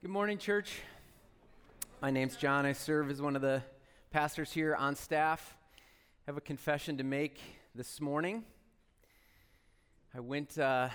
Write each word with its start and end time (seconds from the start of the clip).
Good 0.00 0.12
morning, 0.12 0.38
church. 0.38 0.78
My 2.00 2.12
name's 2.12 2.36
John. 2.36 2.64
I 2.64 2.72
serve 2.72 3.10
as 3.10 3.20
one 3.20 3.34
of 3.34 3.42
the 3.42 3.64
pastors 4.12 4.52
here 4.52 4.76
on 4.76 4.94
staff. 4.94 5.56
I 5.76 6.30
have 6.30 6.36
a 6.36 6.40
confession 6.40 6.98
to 6.98 7.02
make 7.02 7.40
this 7.74 8.00
morning. 8.00 8.44
I 10.14 10.20
went, 10.20 10.56
uh, 10.56 10.88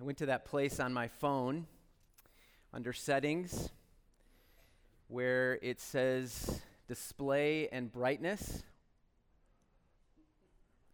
I 0.00 0.02
went 0.02 0.16
to 0.18 0.26
that 0.26 0.46
place 0.46 0.80
on 0.80 0.94
my 0.94 1.08
phone 1.08 1.66
under 2.72 2.94
settings 2.94 3.68
where 5.08 5.58
it 5.60 5.78
says 5.78 6.62
display 6.86 7.68
and 7.70 7.92
brightness 7.92 8.62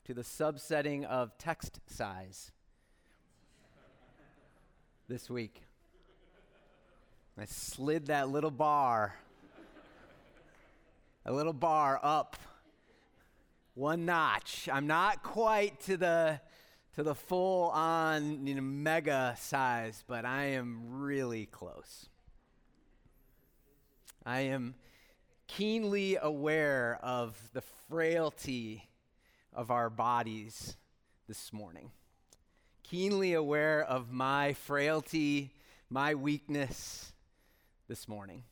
to 0.07 0.13
the 0.13 0.23
subsetting 0.23 1.05
of 1.05 1.39
text 1.39 1.79
size 1.87 2.51
this 5.07 5.31
week. 5.31 5.63
I 7.37 7.47
slid 7.47 8.07
that 8.07 8.29
little 8.29 8.53
bar, 8.53 9.17
a 11.27 11.33
little 11.33 11.53
bar 11.53 11.99
up 12.01 12.37
one 13.75 14.05
notch. 14.05 14.69
I'm 14.73 14.87
not 14.87 15.25
quite 15.25 15.81
to 15.83 15.97
the 15.97 16.41
to 16.95 17.03
the 17.03 17.17
full 17.17 17.71
on 17.71 18.47
you 18.47 18.55
know, 18.55 18.63
mega 18.63 19.35
size, 19.37 20.05
but 20.07 20.25
I 20.25 20.45
am 20.45 21.01
really 21.03 21.47
close. 21.47 22.07
I 24.25 24.43
am 24.43 24.77
keenly 25.49 26.17
aware 26.17 27.01
of 27.03 27.37
the 27.53 27.63
frailty 27.89 28.89
of 29.53 29.73
our 29.73 29.91
bodies 29.91 30.77
this 31.27 31.53
morning. 31.53 31.91
Keenly 32.85 33.33
aware 33.33 33.83
of 33.83 34.13
my 34.13 34.53
frailty, 34.53 35.53
my 35.91 36.15
weakness 36.15 37.11
this 37.89 38.09
morning. 38.09 38.43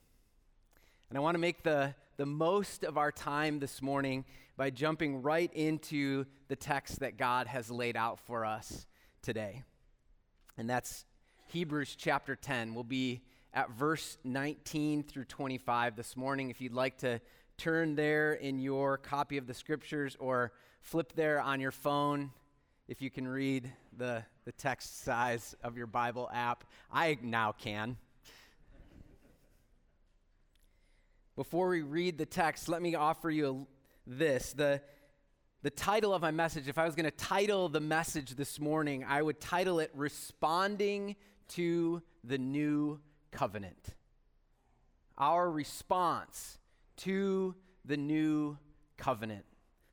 And 1.09 1.17
I 1.17 1.21
want 1.21 1.35
to 1.35 1.39
make 1.39 1.63
the, 1.63 1.95
the 2.17 2.25
most 2.25 2.83
of 2.83 2.97
our 2.97 3.11
time 3.11 3.59
this 3.59 3.81
morning 3.81 4.25
by 4.57 4.69
jumping 4.69 5.21
right 5.21 5.51
into 5.53 6.25
the 6.47 6.55
text 6.55 6.99
that 6.99 7.17
God 7.17 7.47
has 7.47 7.71
laid 7.71 7.97
out 7.97 8.19
for 8.19 8.45
us 8.45 8.85
today. 9.21 9.63
And 10.57 10.69
that's 10.69 11.05
Hebrews 11.47 11.95
chapter 11.97 12.35
10. 12.35 12.75
We'll 12.75 12.83
be 12.83 13.21
at 13.53 13.71
verse 13.71 14.17
19 14.23 15.03
through 15.03 15.25
25 15.25 15.95
this 15.95 16.15
morning. 16.15 16.49
If 16.49 16.61
you'd 16.61 16.73
like 16.73 16.97
to 16.99 17.19
turn 17.57 17.95
there 17.95 18.33
in 18.33 18.59
your 18.59 18.97
copy 18.97 19.37
of 19.37 19.47
the 19.47 19.53
scriptures 19.53 20.15
or 20.19 20.51
flip 20.81 21.13
there 21.15 21.41
on 21.41 21.59
your 21.59 21.71
phone, 21.71 22.31
if 22.87 23.01
you 23.01 23.09
can 23.09 23.27
read 23.27 23.71
the, 23.97 24.23
the 24.45 24.51
text 24.51 25.03
size 25.03 25.55
of 25.63 25.77
your 25.77 25.87
Bible 25.87 26.29
app, 26.33 26.65
I 26.91 27.17
now 27.21 27.51
can. 27.51 27.97
Before 31.35 31.69
we 31.69 31.81
read 31.81 32.19
the 32.19 32.27
text, 32.27 32.69
let 32.69 32.81
me 32.81 32.93
offer 32.93 33.31
you 33.31 33.65
this. 34.05 34.53
The, 34.53 34.81
the 35.63 35.71
title 35.71 36.13
of 36.13 36.21
my 36.21 36.29
message, 36.29 36.67
if 36.67 36.77
I 36.77 36.85
was 36.85 36.93
going 36.93 37.05
to 37.05 37.11
title 37.11 37.69
the 37.69 37.79
message 37.79 38.35
this 38.35 38.59
morning, 38.59 39.03
I 39.03 39.19
would 39.19 39.39
title 39.39 39.79
it 39.79 39.89
Responding 39.95 41.15
to 41.49 42.03
the 42.23 42.37
New 42.37 42.99
Covenant. 43.31 43.95
Our 45.17 45.49
response 45.49 46.59
to 46.97 47.55
the 47.83 47.97
new 47.97 48.59
covenant. 48.97 49.45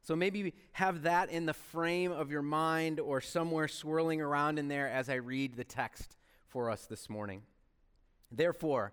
So 0.02 0.14
maybe 0.14 0.52
have 0.72 1.02
that 1.02 1.30
in 1.30 1.46
the 1.46 1.54
frame 1.54 2.12
of 2.12 2.30
your 2.30 2.42
mind 2.42 3.00
or 3.00 3.22
somewhere 3.22 3.66
swirling 3.66 4.20
around 4.20 4.58
in 4.58 4.68
there 4.68 4.88
as 4.88 5.08
I 5.08 5.14
read 5.14 5.56
the 5.56 5.64
text 5.64 6.16
for 6.48 6.70
us 6.70 6.84
this 6.84 7.08
morning. 7.08 7.42
Therefore, 8.30 8.92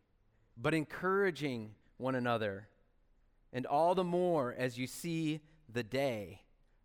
but 0.61 0.73
encouraging 0.73 1.73
one 1.97 2.15
another, 2.15 2.67
and 3.51 3.65
all 3.65 3.95
the 3.95 4.03
more 4.03 4.53
as 4.57 4.77
you 4.77 4.85
see 4.85 5.41
the 5.71 5.83
day 5.83 6.41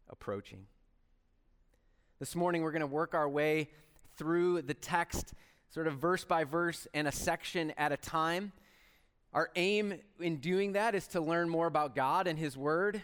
approaching. 0.08 0.66
This 2.18 2.34
morning, 2.34 2.62
we're 2.62 2.72
going 2.72 2.80
to 2.80 2.86
work 2.86 3.14
our 3.14 3.28
way 3.28 3.68
through 4.16 4.62
the 4.62 4.72
text, 4.72 5.34
sort 5.68 5.86
of 5.86 5.98
verse 5.98 6.24
by 6.24 6.44
verse 6.44 6.86
and 6.94 7.06
a 7.06 7.12
section 7.12 7.72
at 7.76 7.92
a 7.92 7.96
time. 7.98 8.52
Our 9.34 9.50
aim 9.56 10.00
in 10.20 10.36
doing 10.36 10.72
that 10.72 10.94
is 10.94 11.06
to 11.08 11.20
learn 11.20 11.50
more 11.50 11.66
about 11.66 11.94
God 11.94 12.26
and 12.26 12.38
His 12.38 12.56
Word, 12.56 13.02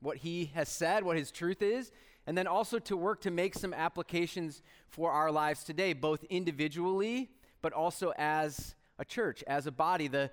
what 0.00 0.16
He 0.16 0.46
has 0.54 0.70
said, 0.70 1.04
what 1.04 1.18
His 1.18 1.30
truth 1.30 1.60
is, 1.60 1.92
and 2.26 2.38
then 2.38 2.46
also 2.46 2.78
to 2.78 2.96
work 2.96 3.20
to 3.22 3.30
make 3.30 3.54
some 3.54 3.74
applications 3.74 4.62
for 4.88 5.10
our 5.10 5.30
lives 5.30 5.64
today, 5.64 5.92
both 5.92 6.24
individually, 6.30 7.28
but 7.60 7.74
also 7.74 8.14
as 8.16 8.74
a 8.98 9.04
church, 9.04 9.44
as 9.46 9.66
a 9.66 9.72
body. 9.72 10.08
The, 10.08 10.30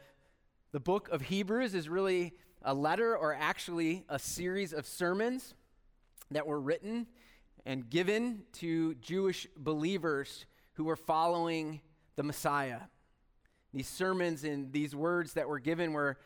the 0.71 0.79
book 0.79 1.09
of 1.09 1.21
Hebrews 1.21 1.75
is 1.75 1.87
really 1.87 2.33
a 2.61 2.73
letter 2.73 3.15
or 3.15 3.33
actually 3.33 4.03
a 4.09 4.17
series 4.17 4.73
of 4.73 4.87
sermons 4.87 5.53
that 6.31 6.47
were 6.47 6.59
written 6.59 7.07
and 7.65 7.89
given 7.89 8.43
to 8.53 8.95
Jewish 8.95 9.47
believers 9.55 10.45
who 10.73 10.85
were 10.85 10.95
following 10.95 11.81
the 12.15 12.23
Messiah. 12.23 12.81
These 13.73 13.87
sermons 13.87 14.43
and 14.43 14.71
these 14.71 14.95
words 14.95 15.33
that 15.33 15.47
were 15.47 15.59
given 15.59 15.93
were 15.93 16.17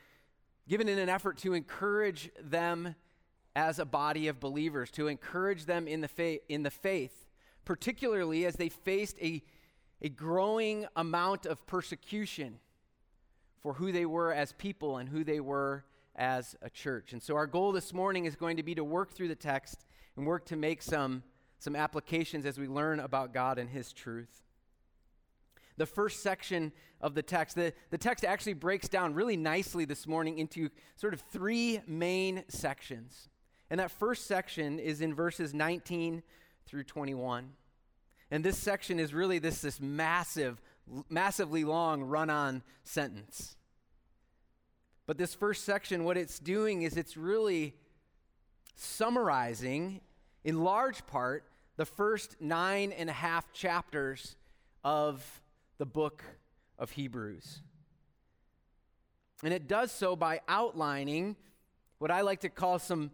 given 0.68 0.88
in 0.88 1.00
an 1.00 1.10
effort 1.10 1.38
to 1.40 1.54
encourage 1.54 2.30
them 2.42 2.96
as 3.56 3.80
a 3.80 3.86
body 3.86 4.28
of 4.28 4.40
believers, 4.40 4.92
to 4.92 5.08
encourage 5.08 5.66
them 5.66 5.88
in 5.88 6.02
the, 6.02 6.08
fa- 6.08 6.40
in 6.52 6.64
the 6.64 6.70
faith, 6.70 7.28
particularly 7.66 8.46
as 8.46 8.56
they 8.56 8.70
faced 8.70 9.18
a 9.20 9.44
a 10.02 10.10
growing 10.10 10.86
amount 10.96 11.46
of 11.46 11.66
persecution 11.68 12.60
for 13.62 13.74
who 13.74 13.92
they 13.92 14.06
were 14.06 14.34
as 14.34 14.54
people 14.54 14.98
and 14.98 15.10
who 15.10 15.24
they 15.24 15.40
were 15.40 15.84
as 16.16 16.56
a 16.62 16.70
church. 16.70 17.14
And 17.14 17.22
so 17.22 17.36
our 17.36 17.48
goal 17.48 17.72
this 17.72 17.94
morning 17.94 18.26
is 18.26 18.36
going 18.36 18.58
to 18.58 18.64
be 18.64 18.76
to 18.76 18.84
work 18.84 19.12
through 19.12 19.28
the 19.28 19.36
text 19.36 19.86
and 20.16 20.26
work 20.26 20.46
to 20.48 20.56
make 20.56 20.82
some, 20.82 21.24
some 21.60 21.76
applications 21.76 22.46
as 22.46 22.58
we 22.58 22.68
learn 22.68 23.00
about 23.00 23.34
God 23.34 23.58
and 23.58 23.70
His 23.70 23.94
truth. 23.94 24.44
The 25.78 25.86
first 25.86 26.22
section 26.22 26.74
of 27.00 27.16
the 27.16 27.22
text, 27.22 27.56
the, 27.56 27.74
the 27.90 27.98
text 27.98 28.26
actually 28.26 28.54
breaks 28.54 28.90
down 28.90 29.14
really 29.14 29.38
nicely 29.38 29.86
this 29.86 30.08
morning 30.08 30.38
into 30.38 30.70
sort 30.98 31.14
of 31.14 31.22
three 31.22 31.80
main 31.88 32.44
sections. 32.50 33.30
And 33.70 33.80
that 33.80 33.92
first 33.92 34.28
section 34.28 34.78
is 34.78 35.00
in 35.00 35.14
verses 35.14 35.54
19 35.54 36.22
through 36.66 36.84
21. 36.84 37.52
And 38.32 38.44
this 38.44 38.58
section 38.58 39.00
is 39.00 39.14
really 39.14 39.40
this, 39.40 39.62
this 39.62 39.80
massive, 39.80 40.62
massively 41.10 41.64
long 41.64 42.04
run 42.04 42.30
on 42.30 42.62
sentence. 42.84 43.56
But 45.08 45.18
this 45.18 45.34
first 45.34 45.66
section, 45.66 46.04
what 46.04 46.18
it's 46.18 46.38
doing 46.38 46.84
is 46.84 46.96
it's 46.96 47.18
really 47.18 47.76
summarizing, 48.76 50.02
in 50.44 50.64
large 50.64 51.06
part, 51.08 51.46
the 51.78 51.86
first 51.86 52.36
nine 52.40 52.92
and 52.92 53.10
a 53.10 53.14
half 53.14 53.52
chapters 53.52 54.36
of 54.84 55.42
the 55.80 55.86
book 55.86 56.24
of 56.78 56.92
Hebrews. 56.92 57.62
And 59.44 59.54
it 59.54 59.68
does 59.68 59.92
so 59.92 60.16
by 60.16 60.42
outlining 60.48 61.36
what 61.98 62.12
I 62.12 62.22
like 62.22 62.42
to 62.42 62.50
call 62.50 62.80
some, 62.80 63.12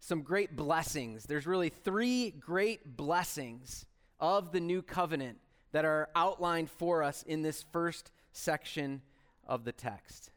some 0.00 0.22
great 0.22 0.56
blessings. 0.56 1.24
There's 1.24 1.46
really 1.46 1.70
three 1.70 2.30
great 2.30 2.96
blessings 2.96 3.86
of 4.20 4.52
the 4.52 4.60
new 4.60 4.82
covenant 4.82 5.38
that 5.72 5.84
are 5.84 6.08
outlined 6.14 6.70
for 6.70 7.02
us 7.02 7.22
in 7.22 7.42
this 7.42 7.64
first 7.72 8.10
section 8.32 9.02
of 9.46 9.64
the 9.64 9.72
text. 9.72 10.30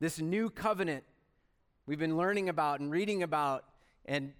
This 0.00 0.20
new 0.20 0.50
covenant 0.50 1.04
we've 1.86 1.98
been 1.98 2.16
learning 2.16 2.48
about 2.48 2.80
and 2.80 2.90
reading 2.90 3.22
about 3.22 3.64
and 4.04 4.32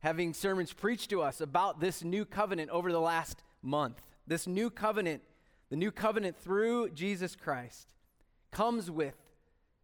having 0.00 0.34
sermons 0.34 0.72
preached 0.72 1.10
to 1.10 1.22
us 1.22 1.40
about 1.40 1.80
this 1.80 2.02
new 2.02 2.24
covenant 2.24 2.70
over 2.70 2.92
the 2.92 3.00
last 3.00 3.42
month. 3.62 4.02
This 4.26 4.46
new 4.46 4.70
covenant, 4.70 5.22
the 5.70 5.76
new 5.76 5.90
covenant 5.90 6.36
through 6.36 6.90
Jesus 6.90 7.36
Christ, 7.36 7.94
comes 8.50 8.90
with 8.90 9.16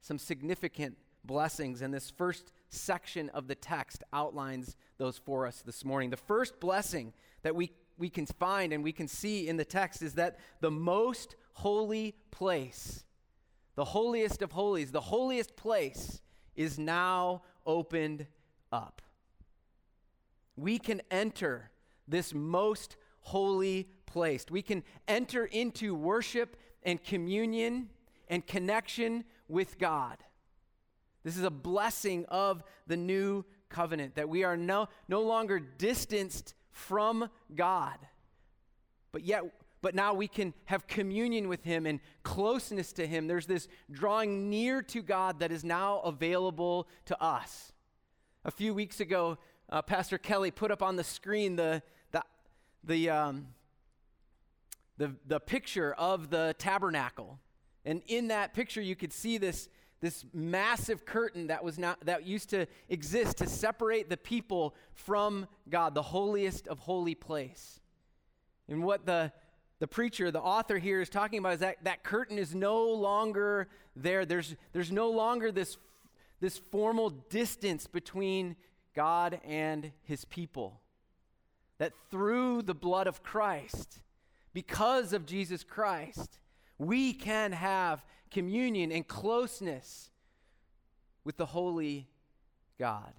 some 0.00 0.18
significant 0.18 0.96
blessings. 1.24 1.82
And 1.82 1.92
this 1.92 2.10
first 2.10 2.52
section 2.68 3.28
of 3.30 3.48
the 3.48 3.54
text 3.54 4.02
outlines 4.12 4.76
those 4.98 5.18
for 5.18 5.46
us 5.46 5.62
this 5.62 5.84
morning. 5.84 6.10
The 6.10 6.16
first 6.16 6.60
blessing 6.60 7.12
that 7.42 7.54
we, 7.54 7.72
we 7.98 8.10
can 8.10 8.26
find 8.26 8.72
and 8.72 8.84
we 8.84 8.92
can 8.92 9.08
see 9.08 9.48
in 9.48 9.56
the 9.56 9.64
text 9.64 10.02
is 10.02 10.14
that 10.14 10.38
the 10.60 10.70
most 10.70 11.36
holy 11.54 12.14
place, 12.30 13.04
the 13.74 13.84
holiest 13.84 14.42
of 14.42 14.52
holies, 14.52 14.92
the 14.92 15.00
holiest 15.00 15.56
place, 15.56 16.20
is 16.54 16.78
now 16.78 17.42
opened 17.64 18.26
up. 18.72 19.02
We 20.56 20.78
can 20.78 21.02
enter 21.10 21.70
this 22.08 22.32
most 22.34 22.96
holy 23.20 23.88
place. 24.06 24.46
We 24.50 24.62
can 24.62 24.82
enter 25.08 25.44
into 25.44 25.94
worship 25.94 26.56
and 26.82 27.02
communion 27.02 27.90
and 28.28 28.46
connection 28.46 29.24
with 29.48 29.78
God. 29.78 30.18
This 31.24 31.36
is 31.36 31.42
a 31.42 31.50
blessing 31.50 32.24
of 32.28 32.62
the 32.86 32.96
new 32.96 33.44
covenant 33.68 34.14
that 34.14 34.28
we 34.28 34.44
are 34.44 34.56
no, 34.56 34.88
no 35.08 35.22
longer 35.22 35.58
distanced 35.58 36.54
from 36.76 37.30
God, 37.54 37.98
but 39.12 39.24
yet 39.24 39.42
but 39.82 39.94
now 39.94 40.14
we 40.14 40.26
can 40.26 40.52
have 40.64 40.88
communion 40.88 41.48
with 41.48 41.62
him 41.62 41.86
and 41.86 42.00
closeness 42.24 42.92
to 42.94 43.06
him. 43.06 43.28
There's 43.28 43.46
this 43.46 43.68
drawing 43.90 44.50
near 44.50 44.82
to 44.82 45.00
God 45.00 45.38
that 45.38 45.52
is 45.52 45.62
now 45.62 46.00
available 46.00 46.88
to 47.04 47.22
us. 47.22 47.72
A 48.44 48.50
few 48.50 48.74
weeks 48.74 48.98
ago, 48.98 49.38
uh, 49.70 49.82
Pastor 49.82 50.18
Kelly 50.18 50.50
put 50.50 50.72
up 50.72 50.82
on 50.82 50.96
the 50.96 51.04
screen 51.04 51.54
the, 51.54 51.82
the, 52.10 52.22
the, 52.82 53.10
um, 53.10 53.46
the, 54.98 55.12
the 55.26 55.38
picture 55.38 55.92
of 55.94 56.30
the 56.30 56.56
tabernacle. 56.58 57.38
And 57.84 58.02
in 58.08 58.28
that 58.28 58.54
picture, 58.54 58.80
you 58.80 58.96
could 58.96 59.12
see 59.12 59.38
this, 59.38 59.68
this 60.00 60.24
massive 60.32 61.04
curtain 61.04 61.46
that, 61.46 61.64
was 61.64 61.78
not, 61.78 62.04
that 62.04 62.26
used 62.26 62.50
to 62.50 62.66
exist 62.88 63.38
to 63.38 63.48
separate 63.48 64.10
the 64.10 64.16
people 64.16 64.74
from 64.92 65.46
God, 65.68 65.94
the 65.94 66.02
holiest 66.02 66.68
of 66.68 66.78
holy 66.80 67.14
place. 67.14 67.80
And 68.68 68.82
what 68.82 69.06
the 69.06 69.32
the 69.78 69.86
preacher, 69.86 70.30
the 70.30 70.40
author 70.40 70.78
here 70.78 71.00
is 71.00 71.10
talking 71.10 71.38
about 71.38 71.54
is 71.54 71.60
that 71.60 71.84
that 71.84 72.02
curtain 72.02 72.38
is 72.38 72.54
no 72.54 72.88
longer 72.88 73.68
there. 73.94 74.24
There's, 74.24 74.56
there's 74.72 74.90
no 74.90 75.10
longer 75.10 75.52
this, 75.52 75.76
this 76.40 76.56
formal 76.56 77.10
distance 77.10 77.86
between 77.86 78.56
God 78.94 79.38
and 79.44 79.92
his 80.04 80.24
people. 80.24 80.80
That 81.78 81.92
through 82.10 82.62
the 82.62 82.74
blood 82.74 83.06
of 83.06 83.22
Christ, 83.22 84.00
because 84.54 85.12
of 85.12 85.26
Jesus 85.26 85.62
Christ, 85.62 86.38
we 86.78 87.12
can 87.12 87.52
have 87.52 88.02
communion 88.36 88.92
and 88.92 89.06
closeness 89.06 90.10
with 91.24 91.36
the 91.36 91.46
holy 91.46 92.06
God. 92.78 93.12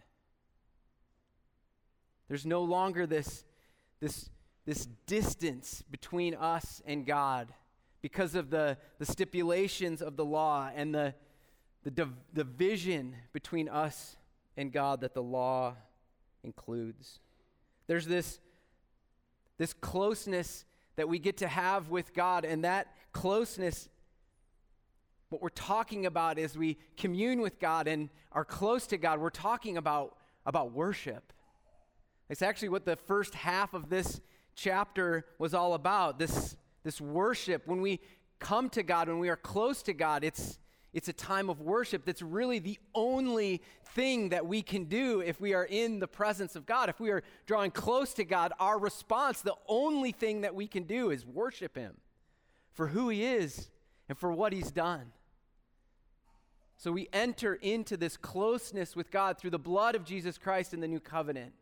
There's 2.28 2.46
no 2.46 2.62
longer 2.62 3.06
this, 3.06 3.46
this 4.00 4.30
this 4.68 4.86
distance 5.08 5.82
between 5.90 6.36
us 6.36 6.82
and 6.86 7.06
God 7.06 7.48
because 8.02 8.36
of 8.36 8.50
the, 8.50 8.78
the 9.00 9.06
stipulations 9.06 10.02
of 10.02 10.18
the 10.18 10.26
law 10.26 10.70
and 10.76 10.94
the, 10.94 11.16
the 11.84 11.90
div- 11.90 12.34
division 12.34 13.16
between 13.32 13.70
us 13.70 14.18
and 14.58 14.74
God 14.74 15.00
that 15.02 15.14
the 15.14 15.24
law 15.24 15.76
includes. 16.44 17.20
There's 17.88 18.06
this, 18.06 18.40
this 19.58 19.74
closeness 19.74 20.66
that 20.98 21.08
we 21.08 21.18
get 21.18 21.38
to 21.38 21.48
have 21.48 21.90
with 21.90 22.14
God, 22.14 22.44
and 22.44 22.66
that 22.66 22.94
closeness, 23.14 23.88
what 25.30 25.42
we're 25.42 25.50
talking 25.50 26.06
about 26.06 26.40
as 26.40 26.58
we 26.58 26.78
commune 26.96 27.42
with 27.42 27.60
God 27.60 27.88
and 27.88 28.10
are 28.32 28.46
close 28.46 28.88
to 28.88 28.98
God, 28.98 29.20
we're 29.20 29.30
talking 29.30 29.78
about, 29.78 30.16
about 30.46 30.72
worship. 30.72 31.34
It's 32.30 32.42
actually 32.42 32.70
what 32.70 32.86
the 32.86 32.96
first 32.96 33.36
half 33.36 33.74
of 33.74 33.90
this 33.90 34.22
chapter 34.56 35.26
was 35.38 35.54
all 35.54 35.74
about 35.74 36.18
this, 36.18 36.56
this 36.84 37.02
worship. 37.02 37.68
When 37.68 37.82
we 37.82 38.00
come 38.40 38.70
to 38.72 38.84
God, 38.84 39.08
when 39.08 39.20
we 39.20 39.30
are 39.30 39.36
close 39.38 39.82
to 39.84 39.94
God, 39.94 40.24
it's, 40.24 40.60
it's 40.94 41.10
a 41.10 41.14
time 41.14 41.50
of 41.50 41.60
worship 41.60 42.06
that's 42.06 42.22
really 42.22 42.60
the 42.60 42.80
only 42.96 43.62
thing 43.94 44.30
that 44.30 44.46
we 44.46 44.62
can 44.62 44.86
do 44.86 45.22
if 45.22 45.42
we 45.42 45.54
are 45.54 45.66
in 45.66 46.00
the 46.00 46.08
presence 46.08 46.56
of 46.56 46.66
God. 46.66 46.90
If 46.90 47.00
we 47.00 47.10
are 47.12 47.24
drawing 47.46 47.72
close 47.72 48.14
to 48.16 48.24
God, 48.24 48.54
our 48.60 48.80
response, 48.80 49.42
the 49.42 49.56
only 49.68 50.12
thing 50.12 50.42
that 50.42 50.56
we 50.56 50.68
can 50.68 50.84
do 50.84 51.10
is 51.10 51.26
worship 51.26 51.76
Him 51.76 51.96
for 52.74 52.88
who 52.88 53.10
He 53.10 53.26
is 53.26 53.70
and 54.08 54.18
for 54.18 54.32
what 54.32 54.54
He's 54.54 54.72
done. 54.72 55.12
So 56.78 56.92
we 56.92 57.10
enter 57.12 57.56
into 57.56 57.98
this 57.98 58.18
closeness 58.18 58.96
with 58.96 59.10
God 59.10 59.40
through 59.40 59.50
the 59.50 59.60
blood 59.60 59.96
of 59.96 60.06
Jesus 60.06 60.38
Christ 60.38 60.76
in 60.76 60.80
the 60.80 60.88
new 60.88 61.00
covenant 61.00 61.54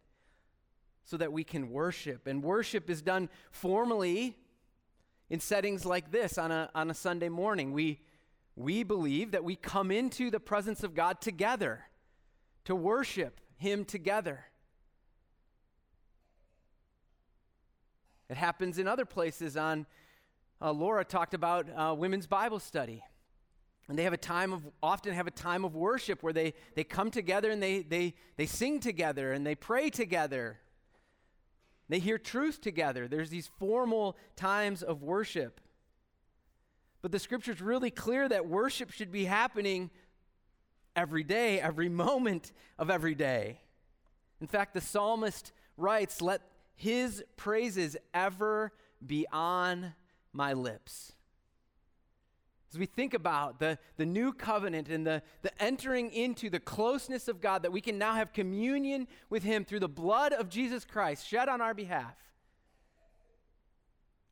so 1.05 1.15
that 1.15 1.31
we 1.31 1.45
can 1.45 1.69
worship. 1.69 2.27
And 2.27 2.43
worship 2.43 2.89
is 2.89 3.01
done 3.01 3.29
formally 3.49 4.37
in 5.29 5.39
settings 5.39 5.85
like 5.85 6.11
this 6.11 6.37
on 6.37 6.51
a, 6.51 6.69
on 6.75 6.91
a 6.91 6.93
Sunday 6.93 7.29
morning. 7.29 7.71
We, 7.71 8.01
we 8.57 8.83
believe 8.83 9.31
that 9.31 9.45
we 9.45 9.55
come 9.55 9.89
into 9.89 10.29
the 10.29 10.39
presence 10.39 10.83
of 10.83 10.93
God 10.93 11.21
together 11.21 11.85
to 12.65 12.75
worship 12.75 13.39
Him 13.55 13.85
together. 13.85 14.45
It 18.29 18.35
happens 18.35 18.79
in 18.79 18.87
other 18.87 19.05
places. 19.05 19.55
On 19.55 19.85
uh, 20.61 20.71
Laura 20.71 21.05
talked 21.05 21.33
about 21.33 21.67
uh, 21.73 21.95
women's 21.97 22.27
Bible 22.27 22.59
study. 22.59 23.01
And 23.87 23.97
they 23.97 24.03
have 24.03 24.13
a 24.13 24.17
time 24.17 24.51
of, 24.51 24.63
often 24.81 25.13
have 25.13 25.27
a 25.27 25.31
time 25.31 25.63
of 25.63 25.75
worship 25.75 26.23
where 26.23 26.33
they, 26.33 26.53
they 26.73 26.83
come 26.83 27.11
together 27.11 27.51
and 27.51 27.61
they, 27.61 27.81
they, 27.81 28.15
they 28.35 28.47
sing 28.47 28.79
together 28.79 29.31
and 29.31 29.45
they 29.45 29.55
pray 29.55 29.89
together. 29.89 30.59
They 31.87 31.99
hear 31.99 32.17
truth 32.17 32.61
together. 32.61 33.07
There's 33.07 33.29
these 33.29 33.49
formal 33.59 34.17
times 34.35 34.81
of 34.81 35.03
worship. 35.03 35.61
But 37.03 37.11
the 37.11 37.19
scripture's 37.19 37.61
really 37.61 37.91
clear 37.91 38.27
that 38.27 38.47
worship 38.47 38.89
should 38.89 39.11
be 39.11 39.25
happening 39.25 39.91
every 40.95 41.23
day, 41.23 41.59
every 41.59 41.89
moment 42.05 42.51
of 42.79 42.89
every 42.89 43.13
day. 43.13 43.59
In 44.41 44.47
fact, 44.47 44.73
the 44.73 44.81
psalmist 44.81 45.51
writes, 45.77 46.21
Let 46.21 46.41
his 46.75 47.23
praises 47.37 47.95
ever 48.13 48.71
be 49.05 49.27
on 49.31 49.93
my 50.33 50.53
lips. 50.53 51.14
As 52.75 52.79
we 52.79 52.87
think 52.87 53.13
about 53.13 53.59
the, 53.59 53.79
the 53.95 54.05
new 54.05 54.33
covenant 54.33 54.89
and 54.89 55.07
the, 55.07 55.23
the 55.43 55.63
entering 55.63 56.11
into 56.11 56.49
the 56.49 56.59
closeness 56.59 57.29
of 57.29 57.39
God, 57.39 57.63
that 57.63 57.71
we 57.71 57.79
can 57.79 57.97
now 57.97 58.15
have 58.15 58.33
communion 58.33 59.07
with 59.29 59.43
Him 59.43 59.63
through 59.63 59.79
the 59.79 59.87
blood 59.87 60.33
of 60.33 60.49
Jesus 60.49 60.83
Christ 60.83 61.25
shed 61.25 61.47
on 61.47 61.61
our 61.61 61.73
behalf, 61.73 62.17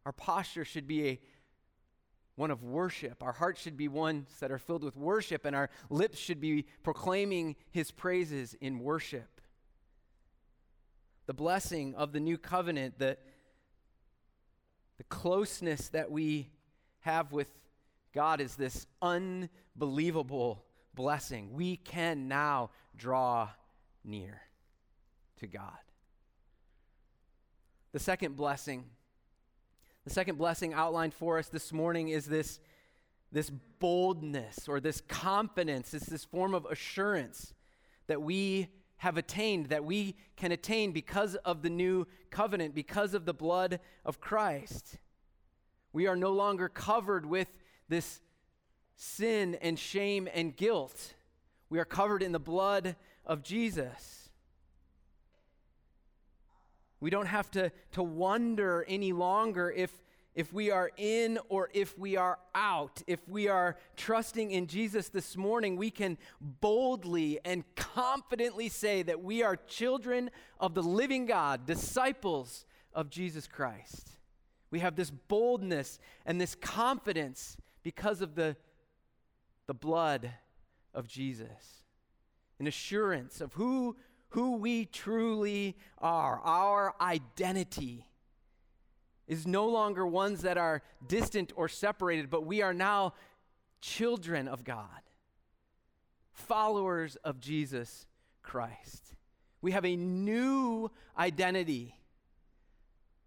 our 0.05 0.11
posture 0.11 0.65
should 0.65 0.87
be 0.87 1.07
a 1.07 1.19
one 2.35 2.51
of 2.51 2.63
worship. 2.63 3.23
Our 3.23 3.31
hearts 3.31 3.61
should 3.61 3.77
be 3.77 3.87
ones 3.87 4.27
that 4.41 4.51
are 4.51 4.57
filled 4.57 4.83
with 4.83 4.97
worship, 4.97 5.45
and 5.45 5.55
our 5.55 5.69
lips 5.89 6.19
should 6.19 6.41
be 6.41 6.65
proclaiming 6.83 7.55
His 7.71 7.91
praises 7.91 8.57
in 8.59 8.79
worship. 8.79 9.39
The 11.27 11.33
blessing 11.33 11.95
of 11.95 12.11
the 12.11 12.19
new 12.19 12.37
covenant, 12.37 12.99
the, 12.99 13.17
the 14.97 15.05
closeness 15.05 15.87
that 15.87 16.11
we 16.11 16.49
have 17.03 17.31
with 17.31 17.47
God 18.13 18.41
is 18.41 18.55
this 18.55 18.85
unbelievable 19.01 20.63
blessing. 20.93 21.53
We 21.53 21.77
can 21.77 22.27
now 22.27 22.69
draw 22.95 23.49
near 24.03 24.41
to 25.39 25.47
God. 25.47 25.71
The 27.91 27.99
second 27.99 28.35
blessing, 28.35 28.85
the 30.03 30.09
second 30.11 30.37
blessing 30.37 30.73
outlined 30.73 31.13
for 31.13 31.39
us 31.39 31.47
this 31.47 31.73
morning 31.73 32.09
is 32.09 32.25
this, 32.25 32.59
this 33.31 33.49
boldness 33.79 34.67
or 34.67 34.79
this 34.79 35.01
confidence. 35.01 35.93
It's 35.93 36.05
this 36.05 36.25
form 36.25 36.53
of 36.53 36.65
assurance 36.65 37.53
that 38.07 38.21
we 38.21 38.67
have 38.97 39.17
attained, 39.17 39.67
that 39.67 39.83
we 39.83 40.15
can 40.35 40.51
attain 40.51 40.91
because 40.91 41.35
of 41.35 41.61
the 41.61 41.69
new 41.69 42.07
covenant, 42.29 42.73
because 42.75 43.13
of 43.13 43.25
the 43.25 43.33
blood 43.33 43.79
of 44.05 44.19
Christ. 44.19 44.97
We 45.91 46.07
are 46.07 46.15
no 46.15 46.31
longer 46.31 46.69
covered 46.69 47.25
with 47.25 47.47
this 47.89 48.21
sin 48.95 49.55
and 49.61 49.77
shame 49.77 50.27
and 50.33 50.55
guilt. 50.55 51.13
We 51.69 51.79
are 51.79 51.85
covered 51.85 52.23
in 52.23 52.31
the 52.31 52.39
blood 52.39 52.95
of 53.25 53.43
Jesus. 53.43 54.29
We 56.99 57.09
don't 57.09 57.25
have 57.25 57.51
to, 57.51 57.71
to 57.93 58.03
wonder 58.03 58.85
any 58.87 59.11
longer 59.11 59.69
if, 59.69 59.91
if 60.35 60.53
we 60.53 60.71
are 60.71 60.89
in 60.95 61.37
or 61.49 61.69
if 61.73 61.97
we 61.99 62.15
are 62.15 62.39
out, 62.55 63.01
if 63.07 63.27
we 63.27 63.49
are 63.49 63.75
trusting 63.97 64.51
in 64.51 64.67
Jesus 64.67 65.09
this 65.09 65.35
morning, 65.35 65.75
we 65.75 65.91
can 65.91 66.17
boldly 66.39 67.39
and 67.43 67.63
confidently 67.75 68.69
say 68.69 69.03
that 69.03 69.21
we 69.21 69.43
are 69.43 69.57
children 69.57 70.31
of 70.61 70.75
the 70.75 70.83
living 70.83 71.25
God, 71.25 71.65
disciples 71.65 72.65
of 72.93 73.09
Jesus 73.09 73.47
Christ. 73.47 74.11
We 74.71 74.79
have 74.79 74.95
this 74.95 75.11
boldness 75.11 75.99
and 76.25 76.39
this 76.39 76.55
confidence 76.55 77.57
because 77.83 78.21
of 78.21 78.35
the, 78.35 78.55
the 79.67 79.73
blood 79.73 80.31
of 80.93 81.07
Jesus, 81.07 81.83
an 82.59 82.67
assurance 82.67 83.41
of 83.41 83.53
who, 83.53 83.95
who 84.29 84.57
we 84.57 84.85
truly 84.85 85.75
are, 85.99 86.39
our 86.43 86.93
identity 86.99 88.07
is 89.27 89.47
no 89.47 89.67
longer 89.67 90.05
ones 90.05 90.41
that 90.41 90.57
are 90.57 90.81
distant 91.07 91.53
or 91.55 91.67
separated, 91.67 92.29
but 92.29 92.45
we 92.45 92.61
are 92.61 92.73
now 92.73 93.13
children 93.81 94.47
of 94.47 94.63
God, 94.63 94.87
followers 96.31 97.15
of 97.17 97.39
Jesus 97.39 98.05
Christ. 98.41 99.15
We 99.61 99.71
have 99.71 99.85
a 99.85 99.95
new 99.95 100.91
identity, 101.17 101.95